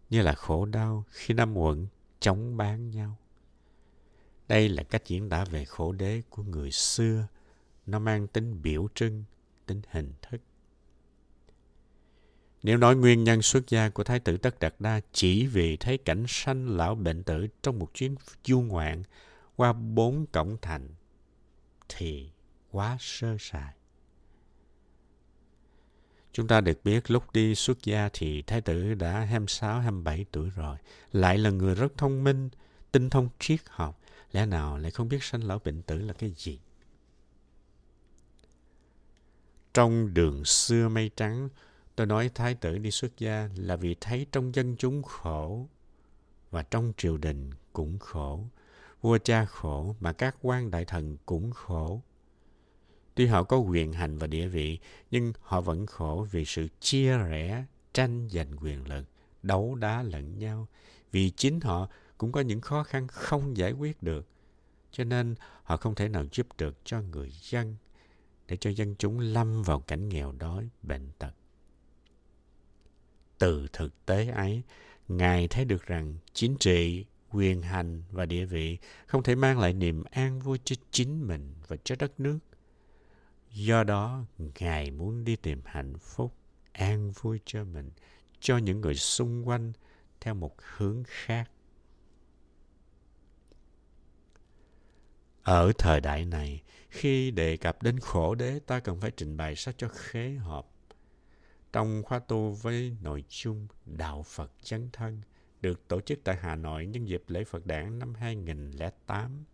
Như 0.10 0.21
là 0.21 0.33
khổ 0.33 0.65
đau 0.65 1.03
khi 1.10 1.33
năm 1.33 1.57
quận 1.57 1.88
chống 2.19 2.57
bán 2.57 2.91
nhau. 2.91 3.17
Đây 4.51 4.70
là 4.70 4.84
cách 4.84 5.03
diễn 5.05 5.29
tả 5.29 5.46
về 5.46 5.65
khổ 5.65 5.91
đế 5.91 6.22
của 6.29 6.43
người 6.43 6.72
xưa. 6.72 7.27
Nó 7.86 8.00
mang 8.00 8.27
tính 8.27 8.62
biểu 8.62 8.88
trưng, 8.96 9.24
tính 9.65 9.81
hình 9.89 10.13
thức. 10.22 10.41
Nếu 12.63 12.77
nói 12.77 12.96
nguyên 12.96 13.24
nhân 13.24 13.41
xuất 13.41 13.70
gia 13.70 13.89
của 13.89 14.03
Thái 14.03 14.20
tử 14.20 14.38
Tất 14.38 14.60
Đạt 14.60 14.75
Đa 14.79 15.01
chỉ 15.12 15.48
vì 15.48 15.77
thấy 15.77 15.98
cảnh 15.98 16.25
sanh 16.27 16.77
lão 16.77 16.96
bệnh 16.96 17.24
tử 17.24 17.48
trong 17.62 17.79
một 17.79 17.93
chuyến 17.93 18.15
du 18.46 18.62
ngoạn 18.62 19.03
qua 19.55 19.74
bốn 19.74 20.25
cổng 20.25 20.58
thành, 20.62 20.88
thì 21.89 22.29
quá 22.72 22.98
sơ 23.00 23.38
sài. 23.39 23.74
Chúng 26.34 26.48
ta 26.48 26.62
được 26.62 26.84
biết 26.84 27.12
lúc 27.12 27.34
đi 27.34 27.55
xuất 27.55 27.84
gia 27.84 28.10
thì 28.13 28.41
Thái 28.41 28.62
tử 28.62 28.93
đã 28.93 29.20
26, 29.20 29.79
27 29.79 30.25
tuổi 30.31 30.50
rồi. 30.55 30.77
Lại 31.12 31.38
là 31.38 31.50
người 31.50 31.75
rất 31.75 31.98
thông 31.98 32.24
minh, 32.24 32.50
tinh 32.91 33.10
thông 33.10 33.29
triết 33.39 33.60
học. 33.67 34.00
Lẽ 34.31 34.45
nào 34.45 34.77
lại 34.77 34.91
không 34.91 35.09
biết 35.09 35.23
sanh 35.23 35.43
lão 35.43 35.59
bệnh 35.59 35.81
tử 35.81 36.01
là 36.01 36.13
cái 36.13 36.33
gì? 36.38 36.59
Trong 39.73 40.13
đường 40.13 40.45
xưa 40.45 40.89
mây 40.89 41.11
trắng, 41.15 41.50
tôi 41.95 42.07
nói 42.07 42.31
Thái 42.35 42.55
tử 42.55 42.77
đi 42.77 42.91
xuất 42.91 43.17
gia 43.17 43.50
là 43.55 43.75
vì 43.75 43.95
thấy 44.01 44.25
trong 44.31 44.55
dân 44.55 44.75
chúng 44.77 45.03
khổ 45.03 45.67
và 46.51 46.63
trong 46.63 46.93
triều 46.97 47.17
đình 47.17 47.51
cũng 47.73 48.00
khổ. 48.00 48.43
Vua 49.01 49.17
cha 49.17 49.45
khổ 49.45 49.95
mà 50.00 50.13
các 50.13 50.35
quan 50.41 50.71
đại 50.71 50.85
thần 50.85 51.17
cũng 51.25 51.51
khổ. 51.51 52.01
Tuy 53.15 53.27
họ 53.27 53.43
có 53.43 53.57
quyền 53.57 53.93
hành 53.93 54.17
và 54.17 54.27
địa 54.27 54.47
vị, 54.47 54.79
nhưng 55.11 55.33
họ 55.41 55.61
vẫn 55.61 55.85
khổ 55.85 56.27
vì 56.31 56.45
sự 56.45 56.67
chia 56.79 57.17
rẽ, 57.17 57.65
tranh 57.93 58.27
giành 58.31 58.57
quyền 58.61 58.88
lực, 58.88 59.05
đấu 59.43 59.75
đá 59.75 60.03
lẫn 60.03 60.39
nhau. 60.39 60.67
Vì 61.11 61.29
chính 61.29 61.59
họ 61.59 61.88
cũng 62.21 62.31
có 62.31 62.41
những 62.41 62.61
khó 62.61 62.83
khăn 62.83 63.07
không 63.07 63.57
giải 63.57 63.71
quyết 63.71 64.03
được. 64.03 64.27
Cho 64.91 65.03
nên 65.03 65.35
họ 65.63 65.77
không 65.77 65.95
thể 65.95 66.07
nào 66.07 66.25
giúp 66.31 66.47
được 66.57 66.77
cho 66.83 67.01
người 67.01 67.31
dân 67.41 67.75
để 68.47 68.57
cho 68.57 68.69
dân 68.69 68.95
chúng 68.99 69.19
lâm 69.19 69.63
vào 69.63 69.79
cảnh 69.79 70.09
nghèo 70.09 70.31
đói, 70.31 70.69
bệnh 70.83 71.11
tật. 71.19 71.33
Từ 73.37 73.67
thực 73.73 74.05
tế 74.05 74.29
ấy, 74.29 74.63
Ngài 75.07 75.47
thấy 75.47 75.65
được 75.65 75.85
rằng 75.85 76.15
chính 76.33 76.57
trị, 76.59 77.05
quyền 77.29 77.61
hành 77.61 78.03
và 78.11 78.25
địa 78.25 78.45
vị 78.45 78.77
không 79.07 79.23
thể 79.23 79.35
mang 79.35 79.59
lại 79.59 79.73
niềm 79.73 80.03
an 80.03 80.39
vui 80.39 80.59
cho 80.63 80.75
chính 80.91 81.27
mình 81.27 81.53
và 81.67 81.77
cho 81.83 81.95
đất 81.99 82.19
nước. 82.19 82.39
Do 83.51 83.83
đó, 83.83 84.25
Ngài 84.59 84.91
muốn 84.91 85.23
đi 85.23 85.35
tìm 85.35 85.61
hạnh 85.65 85.97
phúc, 85.97 86.33
an 86.71 87.11
vui 87.11 87.39
cho 87.45 87.63
mình, 87.63 87.89
cho 88.39 88.57
những 88.57 88.81
người 88.81 88.95
xung 88.95 89.47
quanh 89.47 89.73
theo 90.19 90.33
một 90.33 90.55
hướng 90.59 91.03
khác. 91.07 91.51
Ở 95.43 95.71
thời 95.77 96.01
đại 96.01 96.25
này, 96.25 96.63
khi 96.89 97.31
đề 97.31 97.57
cập 97.57 97.83
đến 97.83 98.00
khổ 98.00 98.36
đế, 98.36 98.60
ta 98.60 98.79
cần 98.79 99.01
phải 99.01 99.12
trình 99.12 99.38
bày 99.38 99.55
sao 99.55 99.74
cho 99.77 99.88
khế 99.88 100.29
hợp. 100.29 100.67
Trong 101.74 102.03
khóa 102.03 102.19
tu 102.19 102.51
với 102.51 102.95
nội 103.01 103.24
dung 103.29 103.67
Đạo 103.86 104.24
Phật 104.24 104.51
Chấn 104.62 104.89
Thân, 104.93 105.21
được 105.62 105.88
tổ 105.88 106.01
chức 106.01 106.19
tại 106.24 106.38
Hà 106.41 106.55
Nội 106.55 106.86
nhân 106.86 107.07
dịp 107.07 107.24
lễ 107.27 107.43
Phật 107.43 107.65
đản 107.65 108.00
năm 108.00 108.13
2008, 108.13 109.45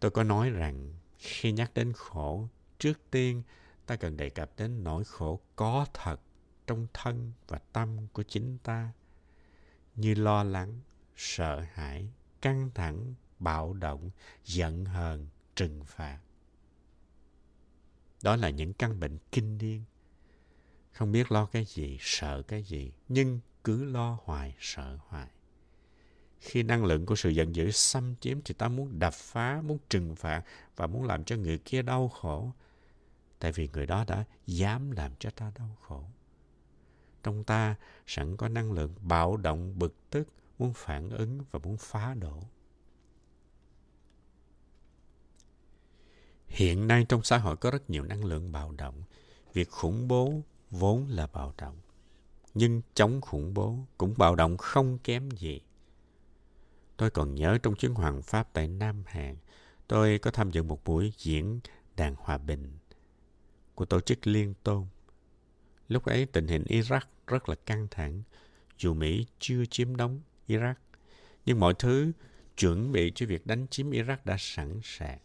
tôi 0.00 0.10
có 0.10 0.22
nói 0.22 0.50
rằng 0.50 0.94
khi 1.18 1.52
nhắc 1.52 1.70
đến 1.74 1.92
khổ, 1.92 2.48
trước 2.78 3.00
tiên 3.10 3.42
ta 3.86 3.96
cần 3.96 4.16
đề 4.16 4.30
cập 4.30 4.50
đến 4.56 4.84
nỗi 4.84 5.04
khổ 5.04 5.40
có 5.56 5.86
thật 5.94 6.20
trong 6.66 6.86
thân 6.92 7.32
và 7.48 7.58
tâm 7.72 8.06
của 8.12 8.22
chính 8.22 8.58
ta 8.62 8.92
như 9.94 10.14
lo 10.14 10.44
lắng 10.44 10.80
sợ 11.16 11.64
hãi 11.72 12.08
căng 12.42 12.70
thẳng 12.74 13.14
bạo 13.42 13.72
động 13.72 14.10
giận 14.44 14.84
hờn 14.84 15.26
trừng 15.56 15.84
phạt 15.86 16.18
đó 18.22 18.36
là 18.36 18.50
những 18.50 18.72
căn 18.72 19.00
bệnh 19.00 19.18
kinh 19.32 19.58
niên 19.58 19.84
không 20.92 21.12
biết 21.12 21.32
lo 21.32 21.46
cái 21.46 21.64
gì 21.64 21.98
sợ 22.00 22.42
cái 22.42 22.62
gì 22.62 22.92
nhưng 23.08 23.40
cứ 23.64 23.84
lo 23.84 24.18
hoài 24.24 24.54
sợ 24.60 24.98
hoài 25.06 25.28
khi 26.40 26.62
năng 26.62 26.84
lượng 26.84 27.06
của 27.06 27.16
sự 27.16 27.30
giận 27.30 27.54
dữ 27.54 27.70
xâm 27.70 28.14
chiếm 28.20 28.38
thì 28.44 28.54
ta 28.54 28.68
muốn 28.68 28.98
đập 28.98 29.14
phá 29.14 29.62
muốn 29.62 29.78
trừng 29.90 30.16
phạt 30.16 30.42
và 30.76 30.86
muốn 30.86 31.04
làm 31.04 31.24
cho 31.24 31.36
người 31.36 31.58
kia 31.58 31.82
đau 31.82 32.08
khổ 32.08 32.52
tại 33.42 33.52
vì 33.52 33.68
người 33.72 33.86
đó 33.86 34.04
đã 34.08 34.24
dám 34.46 34.90
làm 34.90 35.12
cho 35.18 35.30
ta 35.30 35.52
đau 35.58 35.76
khổ. 35.80 36.04
Trong 37.22 37.44
ta 37.44 37.74
sẵn 38.06 38.36
có 38.36 38.48
năng 38.48 38.72
lượng 38.72 38.94
bạo 39.00 39.36
động, 39.36 39.78
bực 39.78 40.10
tức, 40.10 40.28
muốn 40.58 40.72
phản 40.72 41.10
ứng 41.10 41.44
và 41.50 41.58
muốn 41.58 41.76
phá 41.76 42.14
đổ. 42.14 42.42
Hiện 46.52 46.86
nay 46.88 47.06
trong 47.08 47.22
xã 47.22 47.38
hội 47.38 47.56
có 47.56 47.70
rất 47.70 47.90
nhiều 47.90 48.04
năng 48.04 48.24
lượng 48.24 48.52
bạo 48.52 48.72
động. 48.72 49.02
Việc 49.52 49.70
khủng 49.70 50.08
bố 50.08 50.42
vốn 50.70 51.08
là 51.08 51.26
bạo 51.26 51.54
động. 51.58 51.76
Nhưng 52.54 52.82
chống 52.94 53.20
khủng 53.20 53.54
bố 53.54 53.78
cũng 53.98 54.14
bạo 54.16 54.36
động 54.36 54.56
không 54.56 54.98
kém 54.98 55.30
gì. 55.30 55.60
Tôi 56.96 57.10
còn 57.10 57.34
nhớ 57.34 57.58
trong 57.62 57.74
chuyến 57.74 57.94
hoàng 57.94 58.22
pháp 58.22 58.48
tại 58.52 58.68
Nam 58.68 59.02
Hàn, 59.06 59.36
tôi 59.88 60.18
có 60.18 60.30
tham 60.30 60.50
dự 60.50 60.62
một 60.62 60.84
buổi 60.84 61.12
diễn 61.18 61.60
đàn 61.96 62.14
hòa 62.18 62.38
bình 62.38 62.72
của 63.74 63.84
tổ 63.84 64.00
chức 64.00 64.26
Liên 64.26 64.54
Tôn. 64.62 64.86
Lúc 65.88 66.04
ấy 66.04 66.26
tình 66.26 66.46
hình 66.46 66.64
Iraq 66.68 67.00
rất 67.26 67.48
là 67.48 67.54
căng 67.54 67.86
thẳng, 67.90 68.22
dù 68.78 68.94
Mỹ 68.94 69.26
chưa 69.38 69.64
chiếm 69.64 69.96
đóng 69.96 70.20
Iraq, 70.48 70.74
nhưng 71.46 71.60
mọi 71.60 71.74
thứ 71.74 72.12
chuẩn 72.56 72.92
bị 72.92 73.12
cho 73.14 73.26
việc 73.26 73.46
đánh 73.46 73.66
chiếm 73.68 73.90
Iraq 73.90 74.16
đã 74.24 74.36
sẵn 74.38 74.80
sàng. 74.82 75.18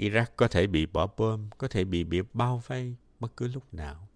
Iraq 0.00 0.24
có 0.36 0.48
thể 0.48 0.66
bị 0.66 0.86
bỏ 0.86 1.06
bom, 1.16 1.50
có 1.58 1.68
thể 1.68 1.84
bị 1.84 2.04
bị 2.04 2.20
bao 2.32 2.62
vây 2.66 2.94
bất 3.20 3.36
cứ 3.36 3.48
lúc 3.48 3.74
nào. 3.74 4.08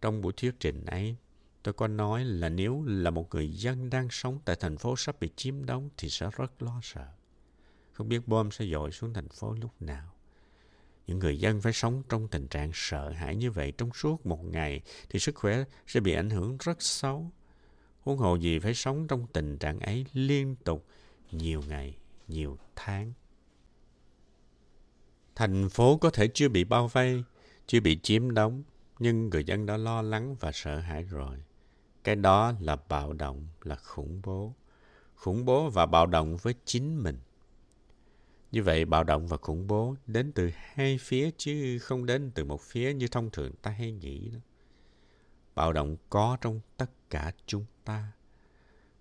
Trong 0.00 0.20
buổi 0.20 0.32
thuyết 0.36 0.54
trình 0.60 0.84
ấy, 0.84 1.16
tôi 1.62 1.74
có 1.74 1.88
nói 1.88 2.24
là 2.24 2.48
nếu 2.48 2.82
là 2.86 3.10
một 3.10 3.34
người 3.34 3.48
dân 3.48 3.90
đang 3.90 4.08
sống 4.10 4.38
tại 4.44 4.56
thành 4.60 4.76
phố 4.76 4.96
sắp 4.96 5.20
bị 5.20 5.30
chiếm 5.36 5.64
đóng 5.64 5.90
thì 5.96 6.08
sẽ 6.08 6.30
rất 6.36 6.62
lo 6.62 6.80
sợ. 6.82 7.06
Không 7.92 8.08
biết 8.08 8.28
bom 8.28 8.50
sẽ 8.50 8.66
dội 8.66 8.90
xuống 8.90 9.14
thành 9.14 9.28
phố 9.28 9.54
lúc 9.60 9.82
nào. 9.82 10.12
Những 11.06 11.18
người 11.18 11.38
dân 11.38 11.60
phải 11.60 11.72
sống 11.72 12.02
trong 12.08 12.28
tình 12.28 12.48
trạng 12.48 12.70
sợ 12.74 13.10
hãi 13.10 13.36
như 13.36 13.50
vậy 13.50 13.72
trong 13.78 13.90
suốt 13.92 14.26
một 14.26 14.44
ngày 14.44 14.80
thì 15.08 15.18
sức 15.18 15.34
khỏe 15.34 15.64
sẽ 15.86 16.00
bị 16.00 16.12
ảnh 16.12 16.30
hưởng 16.30 16.56
rất 16.60 16.82
xấu. 16.82 17.30
Huống 18.00 18.18
hồ 18.18 18.36
gì 18.36 18.58
phải 18.58 18.74
sống 18.74 19.06
trong 19.06 19.26
tình 19.32 19.58
trạng 19.58 19.80
ấy 19.80 20.06
liên 20.12 20.56
tục 20.64 20.86
nhiều 21.32 21.62
ngày, 21.68 21.96
nhiều 22.28 22.58
tháng. 22.76 23.12
Thành 25.36 25.68
phố 25.68 25.96
có 25.96 26.10
thể 26.10 26.28
chưa 26.34 26.48
bị 26.48 26.64
bao 26.64 26.88
vây, 26.88 27.24
chưa 27.66 27.80
bị 27.80 27.98
chiếm 28.02 28.34
đóng, 28.34 28.62
nhưng 28.98 29.28
người 29.28 29.44
dân 29.44 29.66
đã 29.66 29.76
lo 29.76 30.02
lắng 30.02 30.36
và 30.40 30.52
sợ 30.52 30.78
hãi 30.78 31.02
rồi. 31.02 31.36
Cái 32.04 32.16
đó 32.16 32.52
là 32.60 32.76
bạo 32.88 33.12
động, 33.12 33.46
là 33.62 33.76
khủng 33.76 34.20
bố. 34.24 34.54
Khủng 35.14 35.44
bố 35.44 35.70
và 35.70 35.86
bạo 35.86 36.06
động 36.06 36.36
với 36.36 36.54
chính 36.64 37.02
mình. 37.02 37.18
Như 38.52 38.62
vậy, 38.62 38.84
bạo 38.84 39.04
động 39.04 39.26
và 39.26 39.36
khủng 39.36 39.66
bố 39.66 39.94
đến 40.06 40.32
từ 40.32 40.50
hai 40.54 40.98
phía 41.00 41.30
chứ 41.36 41.78
không 41.78 42.06
đến 42.06 42.30
từ 42.34 42.44
một 42.44 42.60
phía 42.60 42.94
như 42.94 43.08
thông 43.08 43.30
thường 43.30 43.52
ta 43.62 43.70
hay 43.70 43.92
nghĩ. 43.92 44.30
Đó. 44.30 44.38
Bạo 45.54 45.72
động 45.72 45.96
có 46.10 46.38
trong 46.40 46.60
tất 46.76 46.90
cả 47.10 47.32
chúng 47.46 47.64
ta. 47.84 48.12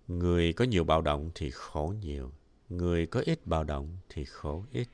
Người 0.07 0.53
có 0.53 0.65
nhiều 0.65 0.83
bạo 0.83 1.01
động 1.01 1.31
thì 1.35 1.51
khổ 1.51 1.93
nhiều. 2.01 2.31
Người 2.69 3.05
có 3.05 3.21
ít 3.25 3.47
bạo 3.47 3.63
động 3.63 3.97
thì 4.09 4.25
khổ 4.25 4.65
ít. 4.71 4.87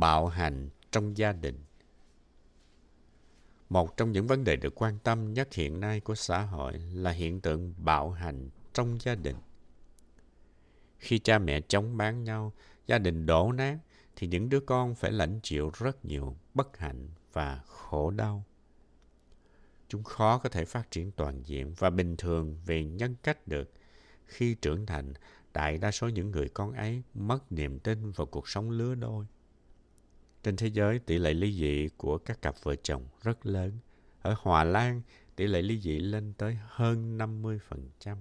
Bạo 0.00 0.26
hành 0.26 0.68
trong 0.92 1.16
gia 1.16 1.32
đình 1.32 1.64
Một 3.68 3.96
trong 3.96 4.12
những 4.12 4.26
vấn 4.26 4.44
đề 4.44 4.56
được 4.56 4.82
quan 4.82 4.98
tâm 4.98 5.34
nhất 5.34 5.54
hiện 5.54 5.80
nay 5.80 6.00
của 6.00 6.14
xã 6.14 6.42
hội 6.42 6.78
là 6.78 7.10
hiện 7.10 7.40
tượng 7.40 7.74
bạo 7.78 8.10
hành 8.10 8.50
trong 8.72 8.98
gia 9.00 9.14
đình. 9.14 9.36
Khi 10.98 11.18
cha 11.18 11.38
mẹ 11.38 11.60
chống 11.60 11.96
bán 11.96 12.24
nhau, 12.24 12.52
gia 12.86 12.98
đình 12.98 13.26
đổ 13.26 13.52
nát, 13.52 13.78
thì 14.16 14.26
những 14.26 14.48
đứa 14.48 14.60
con 14.60 14.94
phải 14.94 15.12
lãnh 15.12 15.40
chịu 15.42 15.70
rất 15.74 16.04
nhiều 16.04 16.36
bất 16.54 16.78
hạnh 16.78 17.08
và 17.32 17.60
khổ 17.66 18.10
đau. 18.10 18.44
Chúng 19.88 20.04
khó 20.04 20.38
có 20.38 20.48
thể 20.48 20.64
phát 20.64 20.90
triển 20.90 21.12
toàn 21.12 21.42
diện 21.42 21.74
và 21.78 21.90
bình 21.90 22.16
thường 22.16 22.56
về 22.66 22.84
nhân 22.84 23.14
cách 23.22 23.48
được. 23.48 23.72
Khi 24.26 24.54
trưởng 24.54 24.86
thành, 24.86 25.12
đại 25.52 25.78
đa 25.78 25.90
số 25.90 26.08
những 26.08 26.30
người 26.30 26.48
con 26.48 26.72
ấy 26.72 27.02
mất 27.14 27.52
niềm 27.52 27.78
tin 27.78 28.10
vào 28.10 28.26
cuộc 28.26 28.48
sống 28.48 28.70
lứa 28.70 28.94
đôi. 28.94 29.26
Trên 30.46 30.56
thế 30.56 30.66
giới, 30.66 30.98
tỷ 30.98 31.18
lệ 31.18 31.34
ly 31.34 31.52
dị 31.52 31.88
của 31.96 32.18
các 32.18 32.42
cặp 32.42 32.54
vợ 32.62 32.74
chồng 32.82 33.08
rất 33.22 33.46
lớn. 33.46 33.78
Ở 34.22 34.34
Hòa 34.38 34.64
Lan, 34.64 35.02
tỷ 35.36 35.46
lệ 35.46 35.62
ly 35.62 35.80
dị 35.80 35.98
lên 35.98 36.32
tới 36.38 36.58
hơn 36.66 37.18
50%. 37.18 38.16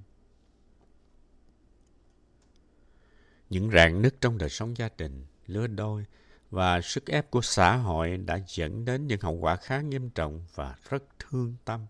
Những 3.50 3.72
rạn 3.72 4.02
nứt 4.02 4.22
trong 4.22 4.38
đời 4.38 4.50
sống 4.50 4.78
gia 4.78 4.90
đình, 4.98 5.26
lứa 5.48 5.68
đôi 5.68 6.06
và 6.50 6.82
sức 6.82 7.06
ép 7.06 7.32
của 7.32 7.42
xã 7.42 7.76
hội 7.76 8.18
đã 8.18 8.40
dẫn 8.48 8.86
đến 8.86 9.08
những 9.08 9.22
hậu 9.22 9.34
quả 9.34 9.56
khá 9.56 9.82
nghiêm 9.82 10.10
trọng 10.10 10.46
và 10.56 10.76
rất 10.90 11.04
thương 11.20 11.56
tâm. 11.66 11.86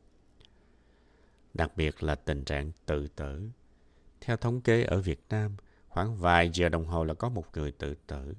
Đặc 1.54 1.72
biệt 1.76 2.04
là 2.04 2.16
tình 2.16 2.44
trạng 2.44 2.72
tự 2.86 3.08
tử. 3.08 3.50
Theo 4.22 4.38
thống 4.38 4.62
kê 4.62 4.84
ở 4.84 5.02
Việt 5.02 5.22
Nam, 5.30 5.56
khoảng 5.88 6.18
vài 6.18 6.50
giờ 6.54 6.70
đồng 6.70 6.86
hồ 6.86 7.04
là 7.04 7.14
có 7.14 7.30
một 7.30 7.46
người 7.54 7.72
tự 7.72 7.96
tử. 8.08 8.34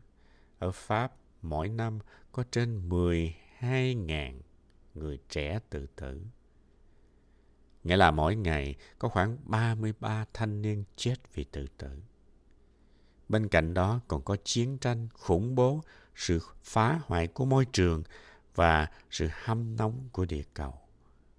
Ở 0.59 0.71
Pháp, 0.71 1.13
mỗi 1.49 1.69
năm 1.69 1.99
có 2.33 2.45
trên 2.51 2.89
12.000 2.89 4.41
người 4.95 5.19
trẻ 5.29 5.59
tự 5.71 5.87
tử. 5.97 6.23
Nghĩa 7.85 7.97
là 7.97 8.11
mỗi 8.11 8.37
ngày 8.37 8.75
có 8.99 9.09
khoảng 9.09 9.39
33 9.45 10.25
thanh 10.33 10.63
niên 10.63 10.85
chết 10.97 11.15
vì 11.35 11.45
tự 11.45 11.67
tử. 11.79 12.03
Bên 13.29 13.49
cạnh 13.49 13.75
đó 13.75 14.01
còn 14.09 14.23
có 14.23 14.37
chiến 14.45 14.79
tranh, 14.79 15.09
khủng 15.13 15.55
bố, 15.55 15.81
sự 16.15 16.41
phá 16.63 17.01
hoại 17.05 17.27
của 17.27 17.45
môi 17.45 17.65
trường 17.73 18.03
và 18.55 18.91
sự 19.11 19.29
hâm 19.33 19.77
nóng 19.77 20.09
của 20.13 20.25
địa 20.25 20.45
cầu. 20.55 20.75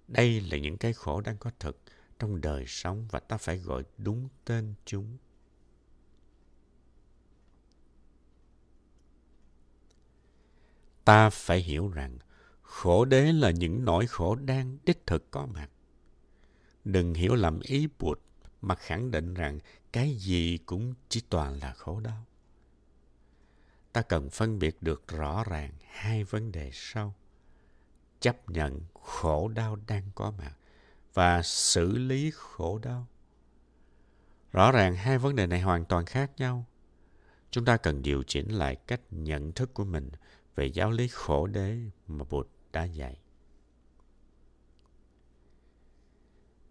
Đây 0.08 0.40
là 0.40 0.58
những 0.58 0.76
cái 0.76 0.92
khổ 0.92 1.20
đang 1.20 1.36
có 1.36 1.50
thực 1.60 1.80
trong 2.18 2.40
đời 2.40 2.64
sống 2.66 3.08
và 3.10 3.20
ta 3.20 3.36
phải 3.36 3.58
gọi 3.58 3.82
đúng 3.98 4.28
tên 4.44 4.74
chúng. 4.84 5.16
Ta 11.08 11.30
phải 11.30 11.58
hiểu 11.60 11.88
rằng 11.88 12.18
khổ 12.62 13.04
đế 13.04 13.32
là 13.32 13.50
những 13.50 13.84
nỗi 13.84 14.06
khổ 14.06 14.34
đang 14.34 14.78
đích 14.84 15.06
thực 15.06 15.30
có 15.30 15.46
mặt. 15.46 15.68
Đừng 16.84 17.14
hiểu 17.14 17.34
lầm 17.34 17.60
ý 17.60 17.88
buộc 17.98 18.18
mà 18.60 18.74
khẳng 18.74 19.10
định 19.10 19.34
rằng 19.34 19.58
cái 19.92 20.14
gì 20.14 20.58
cũng 20.66 20.94
chỉ 21.08 21.20
toàn 21.28 21.58
là 21.58 21.72
khổ 21.72 22.00
đau. 22.00 22.24
Ta 23.92 24.02
cần 24.02 24.30
phân 24.30 24.58
biệt 24.58 24.82
được 24.82 25.08
rõ 25.08 25.44
ràng 25.44 25.72
hai 25.86 26.24
vấn 26.24 26.52
đề 26.52 26.70
sau. 26.72 27.14
Chấp 28.20 28.50
nhận 28.50 28.80
khổ 28.94 29.48
đau 29.48 29.76
đang 29.86 30.10
có 30.14 30.30
mặt 30.30 30.52
và 31.14 31.42
xử 31.42 31.98
lý 31.98 32.30
khổ 32.34 32.78
đau. 32.78 33.06
Rõ 34.52 34.72
ràng 34.72 34.94
hai 34.94 35.18
vấn 35.18 35.36
đề 35.36 35.46
này 35.46 35.60
hoàn 35.60 35.84
toàn 35.84 36.06
khác 36.06 36.30
nhau. 36.36 36.64
Chúng 37.50 37.64
ta 37.64 37.76
cần 37.76 38.02
điều 38.02 38.22
chỉnh 38.22 38.48
lại 38.48 38.76
cách 38.76 39.00
nhận 39.10 39.52
thức 39.52 39.74
của 39.74 39.84
mình 39.84 40.10
về 40.58 40.66
giáo 40.66 40.90
lý 40.90 41.08
khổ 41.08 41.46
đế 41.46 41.78
mà 42.06 42.24
Bụt 42.30 42.48
đã 42.72 42.84
dạy. 42.84 43.18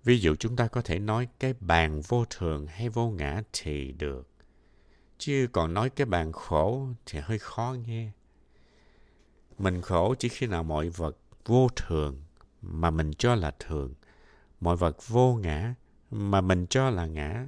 Ví 0.03 0.19
dụ 0.19 0.35
chúng 0.35 0.55
ta 0.55 0.67
có 0.67 0.81
thể 0.81 0.99
nói 0.99 1.27
cái 1.39 1.53
bàn 1.59 2.01
vô 2.07 2.25
thường 2.29 2.67
hay 2.67 2.89
vô 2.89 3.09
ngã 3.09 3.41
thì 3.53 3.91
được. 3.91 4.29
Chứ 5.17 5.47
còn 5.51 5.73
nói 5.73 5.89
cái 5.89 6.05
bàn 6.05 6.31
khổ 6.31 6.87
thì 7.05 7.19
hơi 7.19 7.39
khó 7.39 7.75
nghe. 7.85 8.11
Mình 9.57 9.81
khổ 9.81 10.15
chỉ 10.19 10.29
khi 10.29 10.47
nào 10.47 10.63
mọi 10.63 10.89
vật 10.89 11.17
vô 11.45 11.67
thường 11.75 12.21
mà 12.61 12.91
mình 12.91 13.11
cho 13.17 13.35
là 13.35 13.51
thường. 13.59 13.93
Mọi 14.59 14.77
vật 14.77 15.07
vô 15.07 15.35
ngã 15.35 15.73
mà 16.11 16.41
mình 16.41 16.67
cho 16.69 16.89
là 16.89 17.05
ngã. 17.05 17.47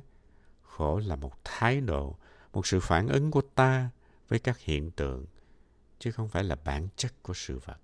Khổ 0.63 0.99
là 0.99 1.15
một 1.15 1.43
thái 1.43 1.81
độ, 1.81 2.17
một 2.53 2.67
sự 2.67 2.79
phản 2.79 3.07
ứng 3.07 3.31
của 3.31 3.41
ta 3.55 3.89
với 4.27 4.39
các 4.39 4.59
hiện 4.59 4.91
tượng, 4.91 5.25
chứ 5.99 6.11
không 6.11 6.29
phải 6.29 6.43
là 6.43 6.55
bản 6.65 6.87
chất 6.95 7.23
của 7.23 7.33
sự 7.33 7.59
vật. 7.65 7.77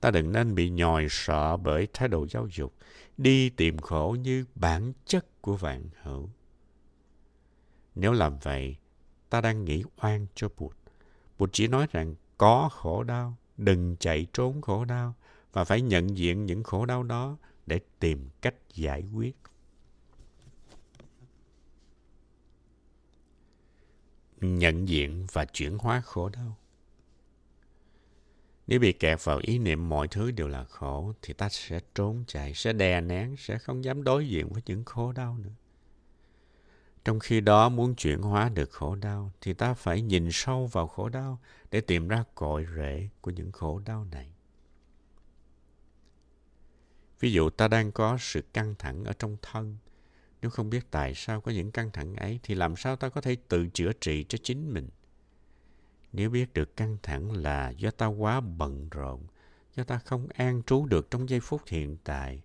Ta 0.00 0.10
đừng 0.10 0.32
nên 0.32 0.54
bị 0.54 0.70
nhòi 0.70 1.06
sợ 1.10 1.56
bởi 1.56 1.88
thái 1.92 2.08
độ 2.08 2.26
giáo 2.30 2.46
dục, 2.52 2.74
đi 3.16 3.50
tìm 3.50 3.78
khổ 3.78 4.16
như 4.20 4.44
bản 4.54 4.92
chất 5.06 5.42
của 5.42 5.56
vạn 5.56 5.84
hữu. 6.02 6.28
Nếu 7.94 8.12
làm 8.12 8.38
vậy, 8.38 8.76
ta 9.30 9.40
đang 9.40 9.64
nghĩ 9.64 9.84
oan 10.02 10.26
cho 10.34 10.48
Bụt. 10.56 10.76
Bụt 11.38 11.50
chỉ 11.52 11.66
nói 11.66 11.86
rằng 11.92 12.14
có 12.38 12.68
khổ 12.72 13.02
đau, 13.02 13.36
đừng 13.56 13.96
chạy 13.96 14.26
trốn 14.32 14.60
khổ 14.60 14.84
đau 14.84 15.14
và 15.52 15.64
phải 15.64 15.80
nhận 15.80 16.16
diện 16.16 16.46
những 16.46 16.62
khổ 16.62 16.86
đau 16.86 17.02
đó 17.02 17.36
để 17.66 17.80
tìm 17.98 18.28
cách 18.40 18.54
giải 18.74 19.04
quyết. 19.14 19.36
Nhận 24.40 24.88
diện 24.88 25.26
và 25.32 25.44
chuyển 25.44 25.78
hóa 25.78 26.00
khổ 26.00 26.28
đau. 26.28 26.56
Nếu 28.66 28.80
bị 28.80 28.92
kẹt 28.92 29.24
vào 29.24 29.40
ý 29.42 29.58
niệm 29.58 29.88
mọi 29.88 30.08
thứ 30.08 30.30
đều 30.30 30.48
là 30.48 30.64
khổ, 30.64 31.12
thì 31.22 31.34
ta 31.34 31.48
sẽ 31.48 31.80
trốn 31.94 32.24
chạy, 32.26 32.54
sẽ 32.54 32.72
đè 32.72 33.00
nén, 33.00 33.36
sẽ 33.36 33.58
không 33.58 33.84
dám 33.84 34.04
đối 34.04 34.28
diện 34.28 34.48
với 34.48 34.62
những 34.66 34.84
khổ 34.84 35.12
đau 35.12 35.38
nữa. 35.38 35.50
Trong 37.04 37.18
khi 37.18 37.40
đó 37.40 37.68
muốn 37.68 37.94
chuyển 37.94 38.22
hóa 38.22 38.48
được 38.48 38.70
khổ 38.70 38.94
đau 38.94 39.32
thì 39.40 39.54
ta 39.54 39.74
phải 39.74 40.02
nhìn 40.02 40.28
sâu 40.32 40.66
vào 40.66 40.86
khổ 40.86 41.08
đau 41.08 41.38
để 41.70 41.80
tìm 41.80 42.08
ra 42.08 42.24
cội 42.34 42.66
rễ 42.76 43.08
của 43.20 43.30
những 43.30 43.52
khổ 43.52 43.80
đau 43.84 44.04
này. 44.04 44.32
Ví 47.20 47.32
dụ 47.32 47.50
ta 47.50 47.68
đang 47.68 47.92
có 47.92 48.16
sự 48.20 48.42
căng 48.52 48.74
thẳng 48.78 49.04
ở 49.04 49.12
trong 49.12 49.36
thân. 49.42 49.76
Nếu 50.42 50.50
không 50.50 50.70
biết 50.70 50.90
tại 50.90 51.12
sao 51.14 51.40
có 51.40 51.52
những 51.52 51.72
căng 51.72 51.90
thẳng 51.90 52.16
ấy 52.16 52.40
thì 52.42 52.54
làm 52.54 52.76
sao 52.76 52.96
ta 52.96 53.08
có 53.08 53.20
thể 53.20 53.36
tự 53.48 53.66
chữa 53.68 53.92
trị 53.92 54.24
cho 54.28 54.38
chính 54.42 54.74
mình? 54.74 54.88
Nếu 56.12 56.30
biết 56.30 56.54
được 56.54 56.76
căng 56.76 56.96
thẳng 57.02 57.32
là 57.32 57.70
do 57.70 57.90
ta 57.90 58.06
quá 58.06 58.40
bận 58.40 58.88
rộn, 58.90 59.26
do 59.76 59.84
ta 59.84 59.98
không 59.98 60.28
an 60.34 60.62
trú 60.62 60.86
được 60.86 61.10
trong 61.10 61.28
giây 61.28 61.40
phút 61.40 61.62
hiện 61.66 61.96
tại, 62.04 62.42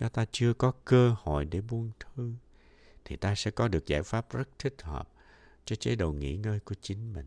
do 0.00 0.08
ta 0.08 0.24
chưa 0.30 0.52
có 0.52 0.72
cơ 0.84 1.14
hội 1.18 1.44
để 1.44 1.60
buông 1.60 1.90
thư, 2.00 2.32
thì 3.04 3.16
ta 3.16 3.34
sẽ 3.34 3.50
có 3.50 3.68
được 3.68 3.86
giải 3.86 4.02
pháp 4.02 4.32
rất 4.32 4.48
thích 4.58 4.82
hợp 4.82 5.08
cho 5.64 5.76
chế 5.76 5.96
độ 5.96 6.12
nghỉ 6.12 6.36
ngơi 6.36 6.60
của 6.60 6.74
chính 6.80 7.12
mình. 7.12 7.26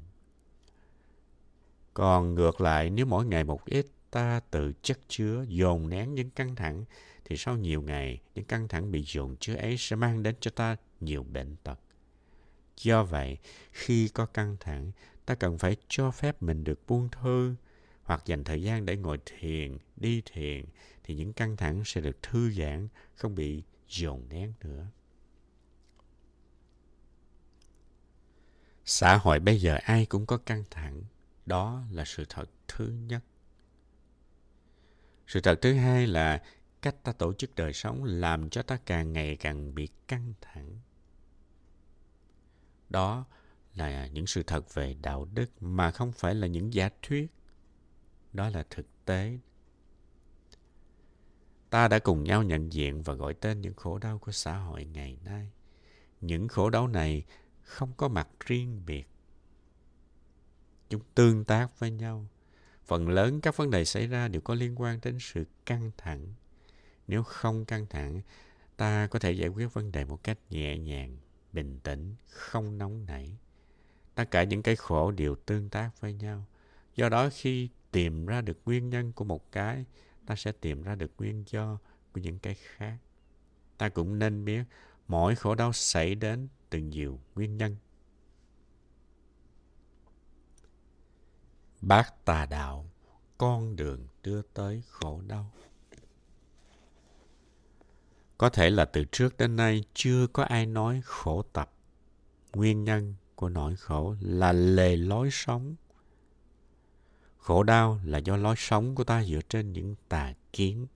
Còn 1.93 2.35
ngược 2.35 2.61
lại, 2.61 2.89
nếu 2.89 3.05
mỗi 3.05 3.25
ngày 3.25 3.43
một 3.43 3.65
ít 3.65 3.85
ta 4.11 4.39
tự 4.51 4.73
chất 4.81 4.99
chứa, 5.07 5.45
dồn 5.47 5.89
nén 5.89 6.15
những 6.15 6.29
căng 6.29 6.55
thẳng, 6.55 6.85
thì 7.25 7.37
sau 7.37 7.57
nhiều 7.57 7.81
ngày, 7.81 8.21
những 8.35 8.45
căng 8.45 8.67
thẳng 8.67 8.91
bị 8.91 9.03
dồn 9.07 9.35
chứa 9.39 9.55
ấy 9.55 9.75
sẽ 9.77 9.95
mang 9.95 10.23
đến 10.23 10.35
cho 10.39 10.51
ta 10.51 10.75
nhiều 10.99 11.23
bệnh 11.23 11.55
tật. 11.63 11.79
Do 12.77 13.03
vậy, 13.03 13.37
khi 13.71 14.07
có 14.07 14.25
căng 14.25 14.57
thẳng, 14.59 14.91
ta 15.25 15.35
cần 15.35 15.57
phải 15.57 15.75
cho 15.87 16.11
phép 16.11 16.43
mình 16.43 16.63
được 16.63 16.87
buông 16.87 17.09
thư 17.09 17.55
hoặc 18.03 18.25
dành 18.25 18.43
thời 18.43 18.63
gian 18.63 18.85
để 18.85 18.97
ngồi 18.97 19.19
thiền, 19.25 19.77
đi 19.97 20.21
thiền 20.25 20.65
thì 21.03 21.15
những 21.15 21.33
căng 21.33 21.57
thẳng 21.57 21.81
sẽ 21.85 22.01
được 22.01 22.21
thư 22.21 22.51
giãn, 22.51 22.87
không 23.15 23.35
bị 23.35 23.63
dồn 23.87 24.29
nén 24.29 24.53
nữa. 24.63 24.87
Xã 28.85 29.17
hội 29.17 29.39
bây 29.39 29.61
giờ 29.61 29.77
ai 29.83 30.05
cũng 30.05 30.25
có 30.25 30.37
căng 30.37 30.63
thẳng. 30.71 31.03
Đó 31.45 31.83
là 31.91 32.05
sự 32.05 32.25
thật 32.29 32.49
thứ 32.67 32.87
nhất. 33.07 33.23
Sự 35.27 35.39
thật 35.39 35.59
thứ 35.61 35.73
hai 35.73 36.07
là 36.07 36.43
cách 36.81 36.95
ta 37.03 37.11
tổ 37.11 37.33
chức 37.33 37.55
đời 37.55 37.73
sống 37.73 38.03
làm 38.03 38.49
cho 38.49 38.61
ta 38.61 38.77
càng 38.85 39.13
ngày 39.13 39.35
càng 39.35 39.75
bị 39.75 39.87
căng 40.07 40.33
thẳng. 40.41 40.79
Đó 42.89 43.25
là 43.75 44.07
những 44.07 44.27
sự 44.27 44.43
thật 44.43 44.73
về 44.73 44.95
đạo 45.01 45.27
đức 45.33 45.63
mà 45.63 45.91
không 45.91 46.11
phải 46.11 46.35
là 46.35 46.47
những 46.47 46.73
giả 46.73 46.89
thuyết. 47.01 47.31
Đó 48.33 48.49
là 48.49 48.63
thực 48.69 49.05
tế. 49.05 49.37
Ta 51.69 51.87
đã 51.87 51.99
cùng 51.99 52.23
nhau 52.23 52.43
nhận 52.43 52.73
diện 52.73 53.03
và 53.03 53.13
gọi 53.13 53.33
tên 53.33 53.61
những 53.61 53.73
khổ 53.73 53.97
đau 53.97 54.17
của 54.19 54.31
xã 54.31 54.57
hội 54.57 54.85
ngày 54.85 55.17
nay. 55.25 55.51
Những 56.21 56.47
khổ 56.47 56.69
đau 56.69 56.87
này 56.87 57.25
không 57.61 57.93
có 57.97 58.07
mặt 58.07 58.27
riêng 58.45 58.81
biệt. 58.85 59.07
Chúng 60.89 61.01
tương 61.15 61.45
tác 61.45 61.79
với 61.79 61.91
nhau. 61.91 62.27
Phần 62.85 63.09
lớn 63.09 63.41
các 63.41 63.57
vấn 63.57 63.69
đề 63.69 63.85
xảy 63.85 64.07
ra 64.07 64.27
đều 64.27 64.41
có 64.41 64.53
liên 64.53 64.81
quan 64.81 64.99
đến 65.03 65.17
sự 65.19 65.45
căng 65.65 65.91
thẳng. 65.97 66.33
Nếu 67.07 67.23
không 67.23 67.65
căng 67.65 67.85
thẳng, 67.89 68.21
ta 68.77 69.07
có 69.07 69.19
thể 69.19 69.31
giải 69.31 69.49
quyết 69.49 69.73
vấn 69.73 69.91
đề 69.91 70.05
một 70.05 70.23
cách 70.23 70.37
nhẹ 70.49 70.77
nhàng, 70.77 71.17
bình 71.53 71.79
tĩnh, 71.83 72.15
không 72.27 72.77
nóng 72.77 73.05
nảy. 73.05 73.37
Tất 74.15 74.31
cả 74.31 74.43
những 74.43 74.63
cái 74.63 74.75
khổ 74.75 75.11
đều 75.11 75.35
tương 75.35 75.69
tác 75.69 75.91
với 75.99 76.13
nhau. 76.13 76.45
Do 76.95 77.09
đó 77.09 77.29
khi 77.33 77.69
tìm 77.91 78.25
ra 78.25 78.41
được 78.41 78.57
nguyên 78.65 78.89
nhân 78.89 79.11
của 79.11 79.25
một 79.25 79.51
cái, 79.51 79.85
ta 80.25 80.35
sẽ 80.35 80.51
tìm 80.51 80.83
ra 80.83 80.95
được 80.95 81.11
nguyên 81.17 81.43
do 81.47 81.77
của 82.13 82.21
những 82.21 82.39
cái 82.39 82.55
khác. 82.55 82.97
Ta 83.77 83.89
cũng 83.89 84.19
nên 84.19 84.45
biết 84.45 84.63
mỗi 85.07 85.35
khổ 85.35 85.55
đau 85.55 85.73
xảy 85.73 86.15
đến 86.15 86.47
từ 86.69 86.79
nhiều 86.79 87.19
nguyên 87.35 87.57
nhân. 87.57 87.75
Bác 91.81 92.25
tà 92.25 92.45
đạo, 92.45 92.89
con 93.37 93.75
đường 93.75 94.07
đưa 94.23 94.41
tới 94.41 94.83
khổ 94.87 95.21
đau. 95.27 95.51
Có 98.37 98.49
thể 98.49 98.69
là 98.69 98.85
từ 98.85 99.05
trước 99.11 99.37
đến 99.37 99.55
nay 99.55 99.83
chưa 99.93 100.27
có 100.27 100.43
ai 100.43 100.65
nói 100.65 101.01
khổ 101.05 101.41
tập. 101.53 101.73
Nguyên 102.53 102.83
nhân 102.83 103.15
của 103.41 103.49
nỗi 103.49 103.75
khổ 103.75 104.15
là 104.21 104.51
lề 104.51 104.95
lối 104.95 105.29
sống. 105.31 105.75
Khổ 107.37 107.63
đau 107.63 107.99
là 108.03 108.17
do 108.17 108.37
lối 108.37 108.55
sống 108.57 108.95
của 108.95 109.03
ta 109.03 109.23
dựa 109.23 109.39
trên 109.49 109.73
những 109.73 109.95
tà 110.09 110.33
kiến. 110.53 110.87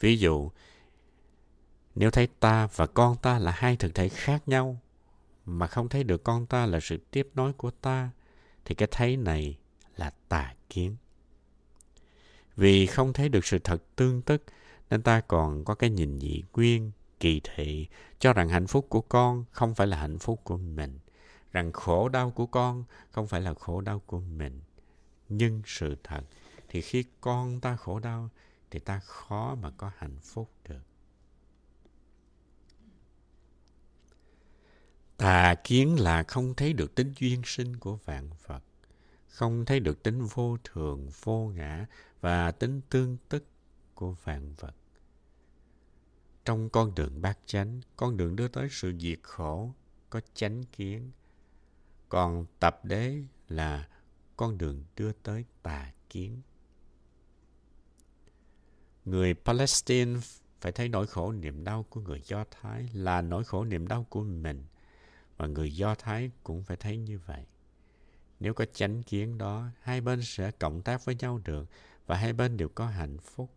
Ví 0.00 0.18
dụ, 0.18 0.50
Nếu 1.94 2.10
thấy 2.10 2.28
ta 2.40 2.68
và 2.76 2.86
con 2.86 3.16
ta 3.16 3.38
là 3.38 3.50
hai 3.50 3.76
thực 3.76 3.94
thể 3.94 4.08
khác 4.08 4.48
nhau, 4.48 4.80
mà 5.44 5.66
không 5.66 5.88
thấy 5.88 6.04
được 6.04 6.24
con 6.24 6.46
ta 6.46 6.66
là 6.66 6.80
sự 6.80 6.98
tiếp 7.10 7.28
nối 7.34 7.52
của 7.52 7.70
ta, 7.70 8.10
thì 8.64 8.74
cái 8.74 8.88
thấy 8.90 9.16
này 9.16 9.58
là 9.96 10.12
tà 10.28 10.54
kiến. 10.70 10.96
Vì 12.56 12.86
không 12.86 13.12
thấy 13.12 13.28
được 13.28 13.46
sự 13.46 13.58
thật 13.58 13.82
tương 13.96 14.22
tức, 14.22 14.42
nên 14.90 15.02
ta 15.02 15.20
còn 15.20 15.64
có 15.64 15.74
cái 15.74 15.90
nhìn 15.90 16.18
dị 16.18 16.42
nguyên, 16.52 16.90
kỳ 17.20 17.40
thị, 17.44 17.88
cho 18.18 18.32
rằng 18.32 18.48
hạnh 18.48 18.66
phúc 18.66 18.86
của 18.88 19.00
con 19.00 19.44
không 19.50 19.74
phải 19.74 19.86
là 19.86 19.96
hạnh 20.00 20.18
phúc 20.18 20.40
của 20.44 20.56
mình, 20.56 20.98
rằng 21.52 21.72
khổ 21.72 22.08
đau 22.08 22.30
của 22.30 22.46
con 22.46 22.84
không 23.10 23.26
phải 23.26 23.40
là 23.40 23.54
khổ 23.54 23.80
đau 23.80 24.02
của 24.06 24.20
mình. 24.20 24.60
Nhưng 25.28 25.62
sự 25.66 25.96
thật 26.04 26.20
thì 26.68 26.80
khi 26.80 27.04
con 27.20 27.60
ta 27.60 27.76
khổ 27.76 27.98
đau 27.98 28.28
thì 28.70 28.78
ta 28.78 28.98
khó 28.98 29.54
mà 29.54 29.70
có 29.70 29.90
hạnh 29.96 30.18
phúc 30.22 30.50
được. 30.68 30.82
Tà 35.16 35.54
kiến 35.64 36.00
là 36.00 36.22
không 36.22 36.54
thấy 36.54 36.72
được 36.72 36.94
tính 36.94 37.12
duyên 37.18 37.42
sinh 37.44 37.76
của 37.76 37.96
vạn 37.96 38.30
vật, 38.46 38.62
không 39.28 39.64
thấy 39.64 39.80
được 39.80 40.02
tính 40.02 40.24
vô 40.24 40.56
thường, 40.64 41.08
vô 41.22 41.52
ngã 41.54 41.86
và 42.20 42.52
tính 42.52 42.80
tương 42.90 43.16
tức 43.28 43.44
của 43.94 44.14
vạn 44.24 44.54
vật. 44.54 44.74
Trong 46.48 46.68
con 46.68 46.94
đường 46.94 47.20
bát 47.20 47.38
chánh, 47.46 47.80
con 47.96 48.16
đường 48.16 48.36
đưa 48.36 48.48
tới 48.48 48.68
sự 48.70 48.92
diệt 48.98 49.18
khổ, 49.22 49.74
có 50.10 50.20
chánh 50.34 50.64
kiến. 50.64 51.10
Còn 52.08 52.46
tập 52.60 52.84
đế 52.84 53.22
là 53.48 53.88
con 54.36 54.58
đường 54.58 54.84
đưa 54.96 55.12
tới 55.12 55.44
tà 55.62 55.92
kiến. 56.10 56.40
Người 59.04 59.34
Palestine 59.34 60.20
phải 60.60 60.72
thấy 60.72 60.88
nỗi 60.88 61.06
khổ 61.06 61.32
niềm 61.32 61.64
đau 61.64 61.82
của 61.90 62.00
người 62.00 62.22
Do 62.24 62.44
Thái 62.50 62.88
là 62.92 63.22
nỗi 63.22 63.44
khổ 63.44 63.64
niềm 63.64 63.88
đau 63.88 64.06
của 64.08 64.22
mình. 64.22 64.64
Và 65.36 65.46
người 65.46 65.74
Do 65.74 65.94
Thái 65.94 66.30
cũng 66.42 66.62
phải 66.62 66.76
thấy 66.76 66.96
như 66.96 67.18
vậy. 67.18 67.44
Nếu 68.40 68.54
có 68.54 68.64
chánh 68.64 69.02
kiến 69.02 69.38
đó, 69.38 69.66
hai 69.80 70.00
bên 70.00 70.22
sẽ 70.22 70.50
cộng 70.50 70.82
tác 70.82 71.04
với 71.04 71.14
nhau 71.14 71.40
được 71.44 71.68
và 72.06 72.16
hai 72.16 72.32
bên 72.32 72.56
đều 72.56 72.68
có 72.68 72.86
hạnh 72.86 73.18
phúc. 73.18 73.50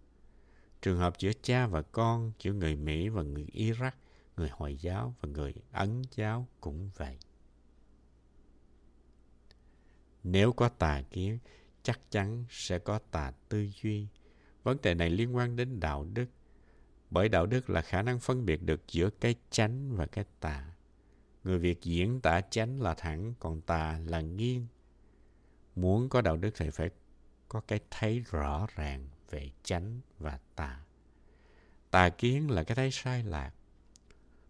Trường 0.81 0.97
hợp 0.97 1.19
giữa 1.19 1.31
cha 1.41 1.67
và 1.67 1.81
con, 1.81 2.31
giữa 2.39 2.53
người 2.53 2.75
Mỹ 2.75 3.09
và 3.09 3.23
người 3.23 3.45
Iraq, 3.53 3.91
người 4.37 4.49
Hồi 4.49 4.77
giáo 4.77 5.15
và 5.21 5.29
người 5.29 5.53
Ấn 5.71 6.01
giáo 6.11 6.47
cũng 6.61 6.89
vậy. 6.95 7.17
Nếu 10.23 10.53
có 10.53 10.69
tà 10.69 11.01
kiến, 11.11 11.39
chắc 11.83 11.99
chắn 12.11 12.45
sẽ 12.49 12.79
có 12.79 12.99
tà 13.11 13.31
tư 13.49 13.69
duy. 13.81 14.07
Vấn 14.63 14.77
đề 14.81 14.93
này 14.93 15.09
liên 15.09 15.35
quan 15.35 15.55
đến 15.55 15.79
đạo 15.79 16.05
đức. 16.13 16.25
Bởi 17.09 17.29
đạo 17.29 17.45
đức 17.45 17.69
là 17.69 17.81
khả 17.81 18.01
năng 18.01 18.19
phân 18.19 18.45
biệt 18.45 18.63
được 18.63 18.81
giữa 18.87 19.09
cái 19.09 19.35
chánh 19.49 19.95
và 19.95 20.05
cái 20.05 20.25
tà. 20.39 20.71
Người 21.43 21.59
Việt 21.59 21.81
diễn 21.81 22.21
tả 22.21 22.41
chánh 22.41 22.81
là 22.81 22.93
thẳng, 22.93 23.33
còn 23.39 23.61
tà 23.61 23.99
là 24.05 24.21
nghiêng. 24.21 24.67
Muốn 25.75 26.09
có 26.09 26.21
đạo 26.21 26.37
đức 26.37 26.51
thì 26.55 26.69
phải 26.69 26.89
có 27.47 27.61
cái 27.61 27.79
thấy 27.91 28.19
rõ 28.19 28.67
ràng 28.75 29.09
về 29.31 29.49
chánh 29.63 29.99
và 30.19 30.39
tà. 30.55 30.79
Tà 31.91 32.09
kiến 32.09 32.51
là 32.51 32.63
cái 32.63 32.75
thấy 32.75 32.91
sai 32.91 33.23
lạc. 33.23 33.51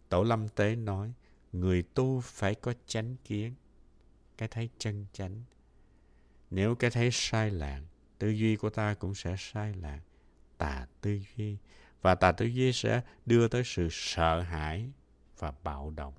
Tổ 0.09 0.23
Lâm 0.23 0.49
Tế 0.49 0.75
nói, 0.75 1.13
người 1.51 1.83
tu 1.93 2.21
phải 2.21 2.55
có 2.55 2.73
chánh 2.87 3.15
kiến, 3.23 3.53
cái 4.37 4.47
thấy 4.47 4.69
chân 4.77 5.05
chánh. 5.13 5.43
Nếu 6.49 6.75
cái 6.75 6.91
thấy 6.91 7.09
sai 7.11 7.51
lạc, 7.51 7.81
tư 8.17 8.29
duy 8.29 8.55
của 8.55 8.69
ta 8.69 8.93
cũng 8.93 9.15
sẽ 9.15 9.35
sai 9.39 9.73
lạc, 9.73 10.01
tà 10.57 10.87
tư 11.01 11.19
duy. 11.37 11.57
Và 12.01 12.15
tà 12.15 12.31
tư 12.31 12.45
duy 12.45 12.73
sẽ 12.73 13.01
đưa 13.25 13.47
tới 13.47 13.63
sự 13.65 13.87
sợ 13.91 14.41
hãi 14.41 14.89
và 15.39 15.53
bạo 15.63 15.93
động. 15.95 16.13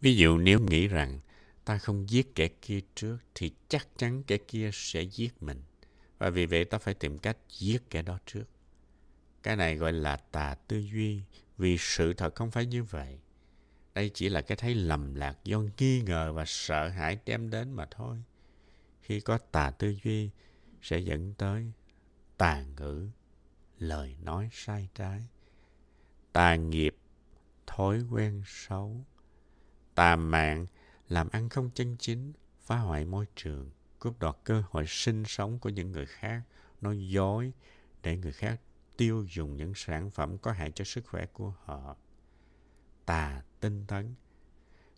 Ví 0.00 0.16
dụ 0.16 0.38
nếu 0.38 0.60
nghĩ 0.60 0.88
rằng 0.88 1.20
ta 1.64 1.78
không 1.78 2.10
giết 2.10 2.34
kẻ 2.34 2.48
kia 2.62 2.80
trước 2.94 3.18
thì 3.34 3.52
chắc 3.68 3.88
chắn 3.96 4.22
kẻ 4.22 4.36
kia 4.36 4.70
sẽ 4.72 5.02
giết 5.02 5.42
mình. 5.42 5.62
Và 6.18 6.30
vì 6.30 6.46
vậy 6.46 6.64
ta 6.64 6.78
phải 6.78 6.94
tìm 6.94 7.18
cách 7.18 7.36
giết 7.58 7.90
kẻ 7.90 8.02
đó 8.02 8.18
trước. 8.26 8.44
Cái 9.42 9.56
này 9.56 9.76
gọi 9.76 9.92
là 9.92 10.16
tà 10.16 10.54
tư 10.68 10.78
duy 10.78 11.22
vì 11.58 11.76
sự 11.78 12.12
thật 12.12 12.34
không 12.34 12.50
phải 12.50 12.66
như 12.66 12.82
vậy. 12.82 13.18
Đây 13.94 14.10
chỉ 14.14 14.28
là 14.28 14.42
cái 14.42 14.56
thấy 14.56 14.74
lầm 14.74 15.14
lạc 15.14 15.38
do 15.44 15.62
nghi 15.78 16.00
ngờ 16.00 16.32
và 16.32 16.44
sợ 16.46 16.88
hãi 16.88 17.18
đem 17.26 17.50
đến 17.50 17.72
mà 17.72 17.86
thôi. 17.90 18.22
Khi 19.02 19.20
có 19.20 19.38
tà 19.38 19.70
tư 19.70 19.96
duy 20.04 20.30
sẽ 20.82 20.98
dẫn 20.98 21.34
tới 21.34 21.72
tà 22.36 22.64
ngữ, 22.76 23.08
lời 23.78 24.16
nói 24.22 24.48
sai 24.52 24.88
trái, 24.94 25.28
tà 26.32 26.56
nghiệp, 26.56 26.96
thói 27.66 28.02
quen 28.10 28.42
xấu, 28.46 29.04
tà 29.94 30.16
mạng, 30.16 30.66
làm 31.14 31.28
ăn 31.28 31.48
không 31.48 31.70
chân 31.74 31.96
chính, 31.98 32.32
phá 32.60 32.78
hoại 32.78 33.04
môi 33.04 33.26
trường, 33.36 33.70
cướp 33.98 34.18
đoạt 34.18 34.36
cơ 34.44 34.62
hội 34.70 34.84
sinh 34.86 35.24
sống 35.26 35.58
của 35.58 35.68
những 35.68 35.92
người 35.92 36.06
khác, 36.06 36.42
nói 36.80 37.08
dối 37.08 37.52
để 38.02 38.16
người 38.16 38.32
khác 38.32 38.60
tiêu 38.96 39.26
dùng 39.34 39.56
những 39.56 39.72
sản 39.74 40.10
phẩm 40.10 40.38
có 40.38 40.52
hại 40.52 40.70
cho 40.70 40.84
sức 40.84 41.06
khỏe 41.06 41.26
của 41.26 41.54
họ. 41.64 41.96
Tà 43.06 43.42
tinh 43.60 43.84
tấn, 43.86 44.14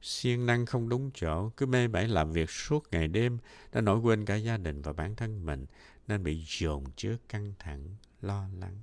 siêng 0.02 0.46
năng 0.46 0.66
không 0.66 0.88
đúng 0.88 1.10
chỗ, 1.14 1.50
cứ 1.56 1.66
mê 1.66 1.88
bẫy 1.88 2.08
làm 2.08 2.32
việc 2.32 2.50
suốt 2.50 2.84
ngày 2.90 3.08
đêm, 3.08 3.38
đã 3.72 3.80
nổi 3.80 3.98
quên 3.98 4.24
cả 4.24 4.34
gia 4.34 4.56
đình 4.56 4.82
và 4.82 4.92
bản 4.92 5.16
thân 5.16 5.46
mình, 5.46 5.66
nên 6.08 6.22
bị 6.22 6.44
dồn 6.46 6.84
chứa 6.96 7.16
căng 7.28 7.52
thẳng, 7.58 7.96
lo 8.20 8.48
lắng. 8.58 8.82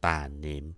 Tà 0.00 0.28
niệm, 0.28 0.72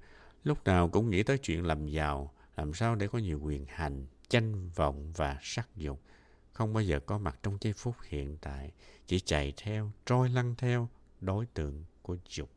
lúc 0.44 0.64
nào 0.64 0.88
cũng 0.88 1.10
nghĩ 1.10 1.22
tới 1.22 1.38
chuyện 1.38 1.66
làm 1.66 1.86
giàu, 1.86 2.32
làm 2.58 2.74
sao 2.74 2.94
để 2.94 3.08
có 3.08 3.18
nhiều 3.18 3.40
quyền 3.42 3.66
hành, 3.68 4.06
tranh 4.28 4.70
vọng 4.74 5.12
và 5.16 5.38
sắc 5.42 5.68
dục. 5.76 6.02
Không 6.52 6.72
bao 6.72 6.82
giờ 6.82 7.00
có 7.00 7.18
mặt 7.18 7.38
trong 7.42 7.58
giây 7.60 7.72
phút 7.72 7.96
hiện 8.08 8.36
tại, 8.40 8.72
chỉ 9.06 9.20
chạy 9.20 9.52
theo, 9.56 9.92
trôi 10.06 10.28
lăn 10.28 10.54
theo 10.58 10.88
đối 11.20 11.46
tượng 11.46 11.84
của 12.02 12.16
dục. 12.28 12.50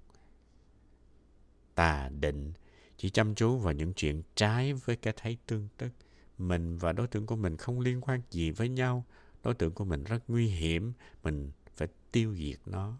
Tà 1.75 2.09
định, 2.09 2.53
chỉ 2.97 3.09
chăm 3.09 3.35
chú 3.35 3.57
vào 3.57 3.73
những 3.73 3.93
chuyện 3.93 4.23
trái 4.35 4.73
với 4.73 4.95
cái 4.95 5.13
thấy 5.17 5.37
tương 5.47 5.67
tức. 5.77 5.89
Mình 6.37 6.77
và 6.77 6.91
đối 6.91 7.07
tượng 7.07 7.25
của 7.25 7.35
mình 7.35 7.57
không 7.57 7.79
liên 7.79 8.01
quan 8.01 8.21
gì 8.31 8.51
với 8.51 8.69
nhau. 8.69 9.05
Đối 9.43 9.53
tượng 9.53 9.73
của 9.73 9.85
mình 9.85 10.03
rất 10.03 10.19
nguy 10.27 10.47
hiểm, 10.47 10.93
mình 11.23 11.51
phải 11.75 11.87
tiêu 12.11 12.35
diệt 12.35 12.59
nó. 12.65 12.97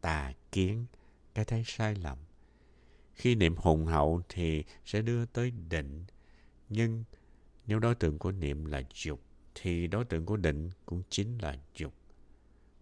Tà 0.00 0.32
kiến, 0.52 0.86
cái 1.34 1.44
thấy 1.44 1.62
sai 1.66 1.94
lầm. 1.94 2.18
Khi 3.14 3.34
niệm 3.34 3.56
hùng 3.56 3.86
hậu 3.86 4.22
thì 4.28 4.64
sẽ 4.84 5.02
đưa 5.02 5.26
tới 5.26 5.50
định. 5.50 6.04
Nhưng 6.68 7.04
nếu 7.66 7.78
đối 7.78 7.94
tượng 7.94 8.18
của 8.18 8.32
niệm 8.32 8.64
là 8.64 8.82
dục, 8.94 9.20
thì 9.54 9.86
đối 9.86 10.04
tượng 10.04 10.26
của 10.26 10.36
định 10.36 10.70
cũng 10.86 11.02
chính 11.10 11.38
là 11.38 11.56
dục. 11.76 11.92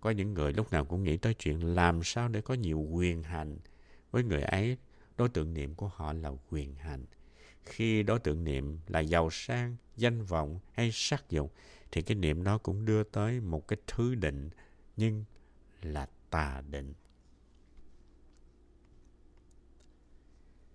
Có 0.00 0.10
những 0.10 0.34
người 0.34 0.52
lúc 0.52 0.72
nào 0.72 0.84
cũng 0.84 1.04
nghĩ 1.04 1.16
tới 1.16 1.34
chuyện 1.34 1.74
làm 1.74 2.00
sao 2.02 2.28
để 2.28 2.40
có 2.40 2.54
nhiều 2.54 2.78
quyền 2.78 3.22
hành. 3.22 3.58
Với 4.10 4.22
người 4.22 4.42
ấy, 4.42 4.76
đối 5.16 5.28
tượng 5.28 5.54
niệm 5.54 5.74
của 5.74 5.88
họ 5.88 6.12
là 6.12 6.30
quyền 6.50 6.74
hành. 6.74 7.04
Khi 7.64 8.02
đối 8.02 8.18
tượng 8.18 8.44
niệm 8.44 8.78
là 8.86 9.00
giàu 9.00 9.30
sang, 9.30 9.76
danh 9.96 10.22
vọng 10.22 10.58
hay 10.72 10.90
sắc 10.92 11.30
dục, 11.30 11.54
thì 11.92 12.02
cái 12.02 12.14
niệm 12.14 12.44
đó 12.44 12.58
cũng 12.58 12.84
đưa 12.84 13.02
tới 13.02 13.40
một 13.40 13.68
cái 13.68 13.78
thứ 13.86 14.14
định, 14.14 14.50
nhưng 14.96 15.24
là 15.82 16.08
tà 16.30 16.62
định. 16.70 16.92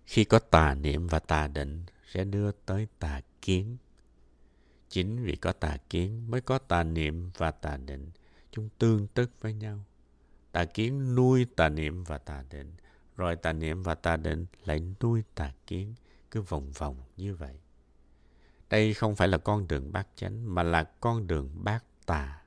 Khi 0.04 0.24
có 0.24 0.38
tà 0.38 0.74
niệm 0.74 1.06
và 1.06 1.18
tà 1.18 1.48
định, 1.48 1.84
sẽ 2.12 2.24
đưa 2.24 2.52
tới 2.52 2.88
tà 2.98 3.20
kiến. 3.42 3.76
Chính 4.88 5.24
vì 5.24 5.36
có 5.36 5.52
tà 5.52 5.76
kiến 5.90 6.30
mới 6.30 6.40
có 6.40 6.58
tà 6.58 6.82
niệm 6.82 7.30
và 7.36 7.50
tà 7.50 7.76
định. 7.76 8.10
Chúng 8.50 8.68
tương 8.78 9.06
tức 9.06 9.30
với 9.40 9.54
nhau. 9.54 9.84
Tà 10.52 10.64
kiến 10.64 11.14
nuôi 11.14 11.46
tà 11.56 11.68
niệm 11.68 12.04
và 12.04 12.18
tà 12.18 12.44
định. 12.50 12.74
Rồi 13.16 13.36
tà 13.36 13.52
niệm 13.52 13.82
và 13.82 13.94
tà 13.94 14.16
định 14.16 14.46
lại 14.64 14.82
nuôi 15.02 15.22
tà 15.34 15.52
kiến. 15.66 15.94
Cứ 16.30 16.42
vòng 16.42 16.72
vòng 16.72 16.96
như 17.16 17.34
vậy. 17.34 17.54
Đây 18.70 18.94
không 18.94 19.14
phải 19.14 19.28
là 19.28 19.38
con 19.38 19.68
đường 19.68 19.92
bát 19.92 20.08
chánh, 20.16 20.54
mà 20.54 20.62
là 20.62 20.84
con 20.84 21.26
đường 21.26 21.50
bát 21.54 21.84
tà. 22.06 22.42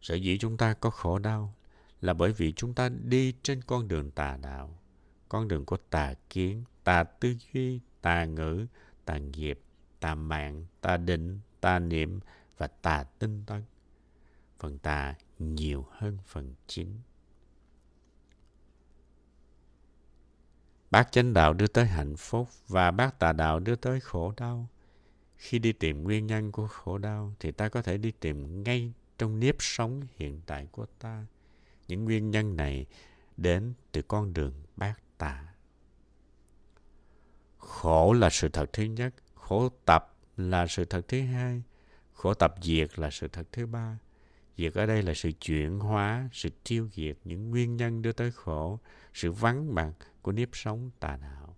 Sở 0.00 0.14
dĩ 0.14 0.38
chúng 0.38 0.56
ta 0.56 0.74
có 0.74 0.90
khổ 0.90 1.18
đau 1.18 1.54
là 2.00 2.14
bởi 2.14 2.32
vì 2.32 2.52
chúng 2.52 2.74
ta 2.74 2.88
đi 2.88 3.34
trên 3.42 3.62
con 3.62 3.88
đường 3.88 4.10
tà 4.10 4.38
đạo 4.42 4.78
con 5.28 5.48
đường 5.48 5.64
của 5.64 5.76
tà 5.76 6.14
kiến, 6.30 6.64
tà 6.84 7.04
tư 7.04 7.34
duy, 7.52 7.80
tà 8.00 8.24
ngữ, 8.24 8.66
tà 9.04 9.18
nghiệp, 9.18 9.60
tà 10.00 10.14
mạng, 10.14 10.66
tà 10.80 10.96
định, 10.96 11.40
tà 11.60 11.78
niệm 11.78 12.20
và 12.58 12.66
tà 12.66 13.04
tinh 13.18 13.42
tấn. 13.46 13.62
Phần 14.58 14.78
tà 14.78 15.14
nhiều 15.38 15.86
hơn 15.90 16.18
phần 16.26 16.54
chính. 16.66 17.00
Bác 20.90 21.12
chánh 21.12 21.32
đạo 21.32 21.52
đưa 21.52 21.66
tới 21.66 21.86
hạnh 21.86 22.16
phúc 22.16 22.48
và 22.68 22.90
bác 22.90 23.18
tà 23.18 23.32
đạo 23.32 23.60
đưa 23.60 23.76
tới 23.76 24.00
khổ 24.00 24.32
đau. 24.36 24.68
Khi 25.36 25.58
đi 25.58 25.72
tìm 25.72 26.02
nguyên 26.02 26.26
nhân 26.26 26.52
của 26.52 26.66
khổ 26.66 26.98
đau 26.98 27.34
thì 27.40 27.52
ta 27.52 27.68
có 27.68 27.82
thể 27.82 27.98
đi 27.98 28.10
tìm 28.10 28.64
ngay 28.64 28.92
trong 29.18 29.40
nếp 29.40 29.56
sống 29.58 30.02
hiện 30.16 30.40
tại 30.46 30.66
của 30.72 30.86
ta. 30.98 31.26
Những 31.88 32.04
nguyên 32.04 32.30
nhân 32.30 32.56
này 32.56 32.86
đến 33.36 33.72
từ 33.92 34.02
con 34.02 34.34
đường 34.34 34.52
bát. 35.18 35.44
Khổ 37.58 38.12
là 38.12 38.30
sự 38.30 38.48
thật 38.48 38.72
thứ 38.72 38.82
nhất, 38.82 39.14
khổ 39.34 39.68
tập 39.84 40.16
là 40.36 40.66
sự 40.66 40.84
thật 40.84 41.08
thứ 41.08 41.20
hai, 41.20 41.62
khổ 42.12 42.34
tập 42.34 42.54
diệt 42.62 42.98
là 42.98 43.10
sự 43.10 43.28
thật 43.28 43.46
thứ 43.52 43.66
ba. 43.66 43.98
Diệt 44.56 44.74
ở 44.74 44.86
đây 44.86 45.02
là 45.02 45.14
sự 45.14 45.32
chuyển 45.32 45.78
hóa, 45.78 46.28
sự 46.32 46.48
tiêu 46.64 46.88
diệt 46.92 47.16
những 47.24 47.50
nguyên 47.50 47.76
nhân 47.76 48.02
đưa 48.02 48.12
tới 48.12 48.32
khổ, 48.32 48.78
sự 49.14 49.32
vắng 49.32 49.74
mặt 49.74 49.92
của 50.22 50.32
nếp 50.32 50.48
sống 50.52 50.90
tà 51.00 51.16
đạo. 51.16 51.56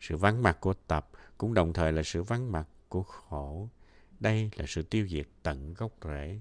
Sự 0.00 0.16
vắng 0.16 0.42
mặt 0.42 0.58
của 0.60 0.74
tập 0.74 1.10
cũng 1.38 1.54
đồng 1.54 1.72
thời 1.72 1.92
là 1.92 2.02
sự 2.02 2.22
vắng 2.22 2.52
mặt 2.52 2.68
của 2.88 3.02
khổ. 3.02 3.68
Đây 4.20 4.50
là 4.56 4.64
sự 4.68 4.82
tiêu 4.82 5.08
diệt 5.08 5.26
tận 5.42 5.74
gốc 5.74 5.92
rễ. 6.04 6.40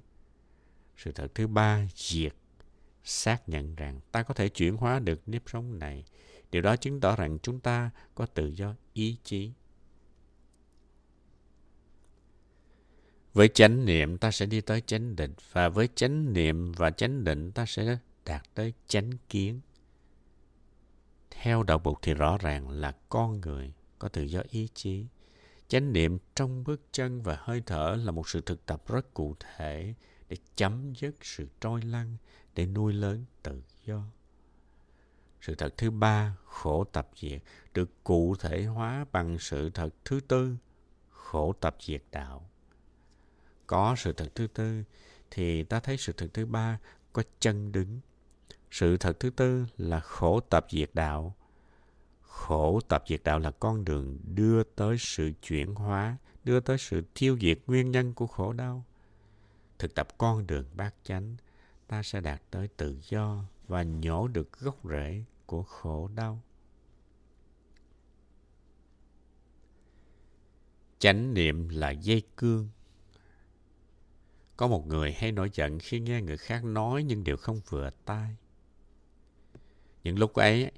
Sự 0.97 1.11
thật 1.11 1.27
thứ 1.35 1.47
ba, 1.47 1.87
diệt, 1.95 2.33
xác 3.05 3.49
nhận 3.49 3.75
rằng 3.75 3.99
ta 4.11 4.23
có 4.23 4.33
thể 4.33 4.49
chuyển 4.49 4.77
hóa 4.77 4.99
được 4.99 5.21
nếp 5.25 5.43
sống 5.45 5.79
này. 5.79 6.05
Điều 6.51 6.61
đó 6.61 6.75
chứng 6.75 6.99
tỏ 6.99 7.15
rằng 7.15 7.39
chúng 7.43 7.59
ta 7.59 7.89
có 8.15 8.25
tự 8.25 8.47
do 8.47 8.75
ý 8.93 9.17
chí. 9.23 9.51
Với 13.33 13.47
chánh 13.47 13.85
niệm 13.85 14.17
ta 14.17 14.31
sẽ 14.31 14.45
đi 14.45 14.61
tới 14.61 14.81
chánh 14.81 15.15
định 15.15 15.33
và 15.51 15.69
với 15.69 15.89
chánh 15.95 16.33
niệm 16.33 16.71
và 16.71 16.91
chánh 16.91 17.23
định 17.23 17.51
ta 17.51 17.65
sẽ 17.65 17.97
đạt 18.25 18.41
tới 18.53 18.73
chánh 18.87 19.11
kiến. 19.29 19.61
Theo 21.31 21.63
đạo 21.63 21.79
Bụt 21.79 21.97
thì 22.01 22.13
rõ 22.13 22.37
ràng 22.37 22.69
là 22.69 22.95
con 23.09 23.41
người 23.41 23.73
có 23.99 24.07
tự 24.07 24.21
do 24.21 24.41
ý 24.49 24.67
chí. 24.73 25.05
Chánh 25.67 25.93
niệm 25.93 26.17
trong 26.35 26.63
bước 26.63 26.81
chân 26.91 27.21
và 27.21 27.37
hơi 27.39 27.61
thở 27.65 27.97
là 28.03 28.11
một 28.11 28.29
sự 28.29 28.41
thực 28.41 28.65
tập 28.65 28.83
rất 28.87 29.13
cụ 29.13 29.35
thể 29.39 29.93
để 30.29 30.37
chấm 30.55 30.93
dứt 30.95 31.15
sự 31.21 31.47
trôi 31.61 31.81
lăn, 31.81 32.17
để 32.55 32.65
nuôi 32.65 32.93
lớn 32.93 33.25
tự 33.43 33.63
do. 33.85 34.03
Sự 35.41 35.55
thật 35.55 35.73
thứ 35.77 35.91
ba, 35.91 36.35
khổ 36.45 36.83
tập 36.83 37.09
diệt, 37.15 37.41
được 37.73 38.03
cụ 38.03 38.35
thể 38.39 38.65
hóa 38.65 39.05
bằng 39.11 39.39
sự 39.39 39.69
thật 39.69 39.89
thứ 40.05 40.19
tư, 40.27 40.57
khổ 41.09 41.53
tập 41.53 41.77
diệt 41.79 42.03
đạo. 42.11 42.49
Có 43.67 43.95
sự 43.97 44.13
thật 44.13 44.27
thứ 44.35 44.47
tư, 44.47 44.83
thì 45.31 45.63
ta 45.63 45.79
thấy 45.79 45.97
sự 45.97 46.13
thật 46.17 46.27
thứ 46.33 46.45
ba 46.45 46.79
có 47.13 47.23
chân 47.39 47.71
đứng. 47.71 47.99
Sự 48.71 48.97
thật 48.97 49.19
thứ 49.19 49.29
tư 49.29 49.65
là 49.77 49.99
khổ 49.99 50.39
tập 50.39 50.65
diệt 50.69 50.89
đạo. 50.93 51.35
Khổ 52.21 52.79
tập 52.87 53.03
diệt 53.07 53.21
đạo 53.23 53.39
là 53.39 53.51
con 53.51 53.85
đường 53.85 54.19
đưa 54.35 54.63
tới 54.63 54.95
sự 54.99 55.31
chuyển 55.41 55.75
hóa, 55.75 56.17
đưa 56.43 56.59
tới 56.59 56.77
sự 56.77 57.03
tiêu 57.13 57.37
diệt 57.41 57.59
nguyên 57.67 57.91
nhân 57.91 58.13
của 58.13 58.27
khổ 58.27 58.53
đau. 58.53 58.85
Thực 59.79 59.95
tập 59.95 60.07
con 60.17 60.47
đường 60.47 60.65
bát 60.75 60.95
chánh, 61.03 61.35
ta 61.87 62.03
sẽ 62.03 62.21
đạt 62.21 62.41
tới 62.51 62.67
tự 62.67 62.99
do 63.09 63.45
và 63.67 63.83
nhổ 63.83 64.27
được 64.27 64.59
gốc 64.59 64.77
rễ 64.83 65.23
của 65.45 65.63
khổ 65.63 66.09
đau. 66.15 66.41
Chánh 70.99 71.33
niệm 71.33 71.69
là 71.69 71.91
dây 71.91 72.21
cương. 72.37 72.69
Có 74.57 74.67
một 74.67 74.87
người 74.87 75.13
hay 75.13 75.31
nổi 75.31 75.49
giận 75.53 75.79
khi 75.79 75.99
nghe 75.99 76.21
người 76.21 76.37
khác 76.37 76.63
nói 76.63 77.03
những 77.03 77.23
điều 77.23 77.37
không 77.37 77.61
vừa 77.69 77.89
tai. 78.05 78.35
Những 80.03 80.19
lúc 80.19 80.33
ấy, 80.33 80.71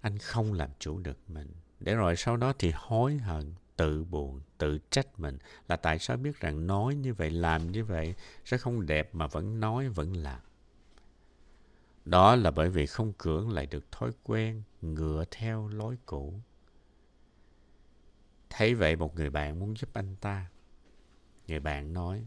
anh 0.00 0.18
không 0.18 0.52
làm 0.52 0.70
chủ 0.78 0.98
được 0.98 1.18
mình. 1.28 1.52
Để 1.80 1.94
rồi 1.94 2.16
sau 2.16 2.36
đó 2.36 2.52
thì 2.58 2.72
hối 2.74 3.16
hận, 3.16 3.54
tự 3.76 4.04
buồn, 4.04 4.40
tự 4.58 4.78
trách 4.90 5.20
mình 5.20 5.38
là 5.68 5.76
tại 5.76 5.98
sao 5.98 6.16
biết 6.16 6.40
rằng 6.40 6.66
nói 6.66 6.94
như 6.94 7.14
vậy, 7.14 7.30
làm 7.30 7.72
như 7.72 7.84
vậy 7.84 8.14
sẽ 8.44 8.58
không 8.58 8.86
đẹp 8.86 9.14
mà 9.14 9.26
vẫn 9.26 9.60
nói, 9.60 9.88
vẫn 9.88 10.16
làm. 10.16 10.40
Đó 12.04 12.36
là 12.36 12.50
bởi 12.50 12.70
vì 12.70 12.86
không 12.86 13.12
cưỡng 13.12 13.50
lại 13.50 13.66
được 13.66 13.92
thói 13.92 14.10
quen 14.24 14.62
ngựa 14.82 15.24
theo 15.30 15.68
lối 15.68 15.96
cũ. 16.06 16.34
Thấy 18.50 18.74
vậy 18.74 18.96
một 18.96 19.16
người 19.16 19.30
bạn 19.30 19.58
muốn 19.58 19.76
giúp 19.76 19.88
anh 19.92 20.16
ta. 20.16 20.46
Người 21.48 21.60
bạn 21.60 21.92
nói, 21.92 22.26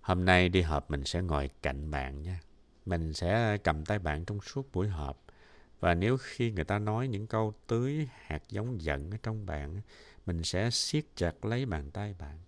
hôm 0.00 0.24
nay 0.24 0.48
đi 0.48 0.62
họp 0.62 0.90
mình 0.90 1.04
sẽ 1.04 1.22
ngồi 1.22 1.50
cạnh 1.62 1.90
bạn 1.90 2.22
nha. 2.22 2.40
Mình 2.86 3.12
sẽ 3.12 3.58
cầm 3.64 3.84
tay 3.84 3.98
bạn 3.98 4.24
trong 4.24 4.40
suốt 4.40 4.72
buổi 4.72 4.88
họp. 4.88 5.22
Và 5.80 5.94
nếu 5.94 6.16
khi 6.20 6.50
người 6.50 6.64
ta 6.64 6.78
nói 6.78 7.08
những 7.08 7.26
câu 7.26 7.54
tưới 7.66 8.08
hạt 8.12 8.42
giống 8.48 8.82
giận 8.82 9.10
ở 9.10 9.16
trong 9.22 9.46
bạn, 9.46 9.80
mình 10.26 10.42
sẽ 10.42 10.70
siết 10.70 11.04
chặt 11.16 11.44
lấy 11.44 11.66
bàn 11.66 11.90
tay 11.90 12.14
bạn. 12.18 12.38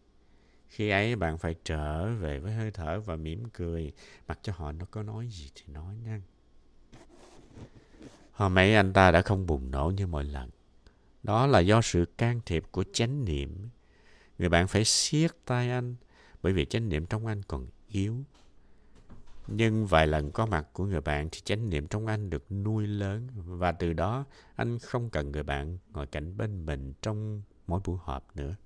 Khi 0.69 0.89
ấy 0.89 1.17
bạn 1.17 1.39
phải 1.39 1.55
trở 1.65 2.15
về 2.15 2.39
với 2.39 2.53
hơi 2.53 2.71
thở 2.71 3.01
và 3.01 3.17
mỉm 3.17 3.45
cười, 3.53 3.93
mặc 4.29 4.39
cho 4.43 4.53
họ 4.57 4.73
nó 4.73 4.87
có 4.91 5.03
nói 5.03 5.29
gì 5.29 5.51
thì 5.55 5.73
nói 5.73 5.97
nha. 6.05 6.21
Hôm 8.33 8.59
ấy 8.59 8.75
anh 8.75 8.93
ta 8.93 9.11
đã 9.11 9.23
không 9.23 9.47
bùng 9.47 9.71
nổ 9.71 9.91
như 9.97 10.07
mọi 10.07 10.25
lần. 10.25 10.51
Đó 11.23 11.47
là 11.47 11.61
do 11.61 11.83
sự 11.83 12.05
can 12.19 12.41
thiệp 12.47 12.65
của 12.71 12.85
chánh 12.93 13.25
niệm. 13.25 13.69
Người 14.39 14.49
bạn 14.49 14.69
phải 14.69 14.85
siết 14.85 15.31
tay 15.45 15.71
anh, 15.71 15.97
bởi 16.43 16.53
vì 16.53 16.65
chánh 16.65 16.89
niệm 16.89 17.07
trong 17.07 17.27
anh 17.27 17.43
còn 17.43 17.67
yếu. 17.89 18.17
Nhưng 19.47 19.87
vài 19.87 20.07
lần 20.07 20.31
có 20.31 20.47
mặt 20.47 20.67
của 20.73 20.85
người 20.85 21.01
bạn 21.01 21.29
thì 21.33 21.41
chánh 21.45 21.71
niệm 21.71 21.87
trong 21.87 22.07
anh 22.07 22.31
được 22.31 22.53
nuôi 22.53 22.87
lớn 22.87 23.29
và 23.35 23.73
từ 23.73 23.93
đó 23.93 24.25
anh 24.57 24.79
không 24.79 25.11
cần 25.11 25.33
người 25.33 25.43
bạn 25.43 25.79
ngồi 25.93 26.07
cạnh 26.07 26.37
bên 26.37 26.67
mình 26.67 26.93
trong 27.03 27.43
mỗi 27.69 27.81
buổi 27.85 27.99
họp 28.03 28.37
nữa. 28.37 28.57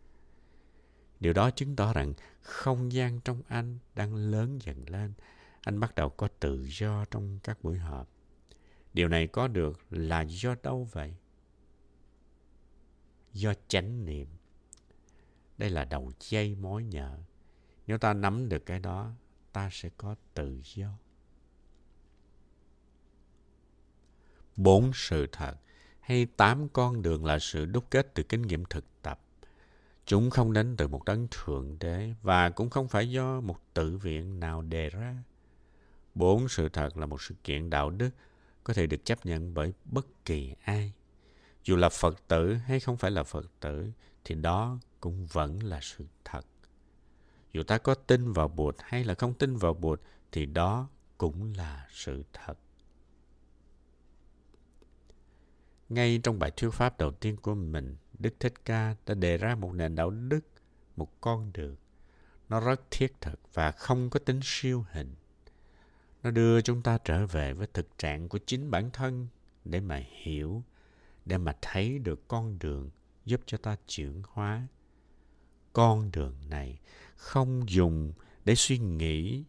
Điều 1.20 1.32
đó 1.32 1.50
chứng 1.50 1.76
tỏ 1.76 1.92
rằng 1.92 2.14
không 2.40 2.92
gian 2.92 3.20
trong 3.20 3.42
anh 3.48 3.78
đang 3.94 4.14
lớn 4.14 4.58
dần 4.62 4.84
lên. 4.88 5.12
Anh 5.60 5.80
bắt 5.80 5.94
đầu 5.94 6.10
có 6.10 6.28
tự 6.40 6.66
do 6.68 7.04
trong 7.04 7.38
các 7.42 7.64
buổi 7.64 7.78
họp. 7.78 8.08
Điều 8.94 9.08
này 9.08 9.26
có 9.26 9.48
được 9.48 9.80
là 9.90 10.20
do 10.20 10.54
đâu 10.62 10.88
vậy? 10.92 11.14
Do 13.32 13.54
chánh 13.68 14.04
niệm. 14.04 14.28
Đây 15.58 15.70
là 15.70 15.84
đầu 15.84 16.12
dây 16.20 16.54
mối 16.54 16.84
nhợ. 16.84 17.18
Nếu 17.86 17.98
ta 17.98 18.12
nắm 18.12 18.48
được 18.48 18.66
cái 18.66 18.78
đó, 18.78 19.12
ta 19.52 19.68
sẽ 19.72 19.88
có 19.96 20.14
tự 20.34 20.60
do. 20.64 20.98
Bốn 24.56 24.90
sự 24.94 25.26
thật 25.32 25.56
hay 26.02 26.26
tám 26.26 26.68
con 26.68 27.02
đường 27.02 27.24
là 27.24 27.38
sự 27.38 27.64
đúc 27.64 27.84
kết 27.90 28.14
từ 28.14 28.22
kinh 28.22 28.42
nghiệm 28.42 28.64
thực 28.64 28.84
tập. 29.02 29.20
Chúng 30.06 30.30
không 30.30 30.52
đến 30.52 30.74
từ 30.76 30.88
một 30.88 31.04
đấng 31.04 31.28
thượng 31.30 31.76
đế 31.80 32.14
và 32.22 32.50
cũng 32.50 32.70
không 32.70 32.88
phải 32.88 33.10
do 33.10 33.40
một 33.40 33.74
tự 33.74 33.96
viện 33.96 34.40
nào 34.40 34.62
đề 34.62 34.90
ra. 34.90 35.16
Bốn 36.14 36.48
sự 36.48 36.68
thật 36.68 36.96
là 36.96 37.06
một 37.06 37.22
sự 37.22 37.34
kiện 37.44 37.70
đạo 37.70 37.90
đức 37.90 38.10
có 38.64 38.74
thể 38.74 38.86
được 38.86 39.04
chấp 39.04 39.26
nhận 39.26 39.54
bởi 39.54 39.72
bất 39.84 40.06
kỳ 40.24 40.54
ai. 40.64 40.92
Dù 41.64 41.76
là 41.76 41.88
Phật 41.88 42.28
tử 42.28 42.54
hay 42.54 42.80
không 42.80 42.96
phải 42.96 43.10
là 43.10 43.22
Phật 43.22 43.50
tử, 43.60 43.90
thì 44.24 44.34
đó 44.34 44.78
cũng 45.00 45.26
vẫn 45.26 45.62
là 45.62 45.78
sự 45.82 46.04
thật. 46.24 46.46
Dù 47.52 47.62
ta 47.62 47.78
có 47.78 47.94
tin 47.94 48.32
vào 48.32 48.48
Bụt 48.48 48.76
hay 48.78 49.04
là 49.04 49.14
không 49.14 49.34
tin 49.34 49.56
vào 49.56 49.74
Bụt, 49.74 50.00
thì 50.32 50.46
đó 50.46 50.88
cũng 51.18 51.52
là 51.56 51.86
sự 51.90 52.22
thật. 52.32 52.54
Ngay 55.92 56.20
trong 56.22 56.38
bài 56.38 56.50
thuyết 56.56 56.70
pháp 56.70 56.98
đầu 56.98 57.10
tiên 57.10 57.36
của 57.36 57.54
mình, 57.54 57.96
Đức 58.18 58.34
Thích 58.40 58.54
Ca 58.64 58.94
đã 59.06 59.14
đề 59.14 59.36
ra 59.36 59.54
một 59.54 59.72
nền 59.72 59.94
đạo 59.94 60.10
đức, 60.10 60.40
một 60.96 61.20
con 61.20 61.52
đường. 61.52 61.76
Nó 62.48 62.60
rất 62.60 62.80
thiết 62.90 63.20
thực 63.20 63.40
và 63.54 63.70
không 63.70 64.10
có 64.10 64.20
tính 64.20 64.40
siêu 64.42 64.84
hình. 64.90 65.14
Nó 66.22 66.30
đưa 66.30 66.60
chúng 66.60 66.82
ta 66.82 66.98
trở 66.98 67.26
về 67.26 67.52
với 67.52 67.66
thực 67.74 67.98
trạng 67.98 68.28
của 68.28 68.38
chính 68.46 68.70
bản 68.70 68.90
thân 68.90 69.28
để 69.64 69.80
mà 69.80 70.02
hiểu, 70.22 70.62
để 71.24 71.38
mà 71.38 71.56
thấy 71.62 71.98
được 71.98 72.28
con 72.28 72.58
đường 72.58 72.90
giúp 73.24 73.40
cho 73.46 73.58
ta 73.58 73.76
chuyển 73.86 74.22
hóa. 74.28 74.66
Con 75.72 76.10
đường 76.12 76.36
này 76.48 76.78
không 77.16 77.68
dùng 77.68 78.12
để 78.44 78.54
suy 78.54 78.78
nghĩ 78.78 79.44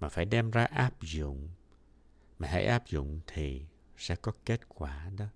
mà 0.00 0.08
phải 0.08 0.24
đem 0.24 0.50
ra 0.50 0.64
áp 0.64 1.02
dụng. 1.02 1.48
Mà 2.38 2.48
hãy 2.48 2.66
áp 2.66 2.86
dụng 2.86 3.20
thì 3.26 3.66
sẽ 3.96 4.16
có 4.16 4.32
kết 4.44 4.68
quả 4.68 5.10
đó. 5.16 5.26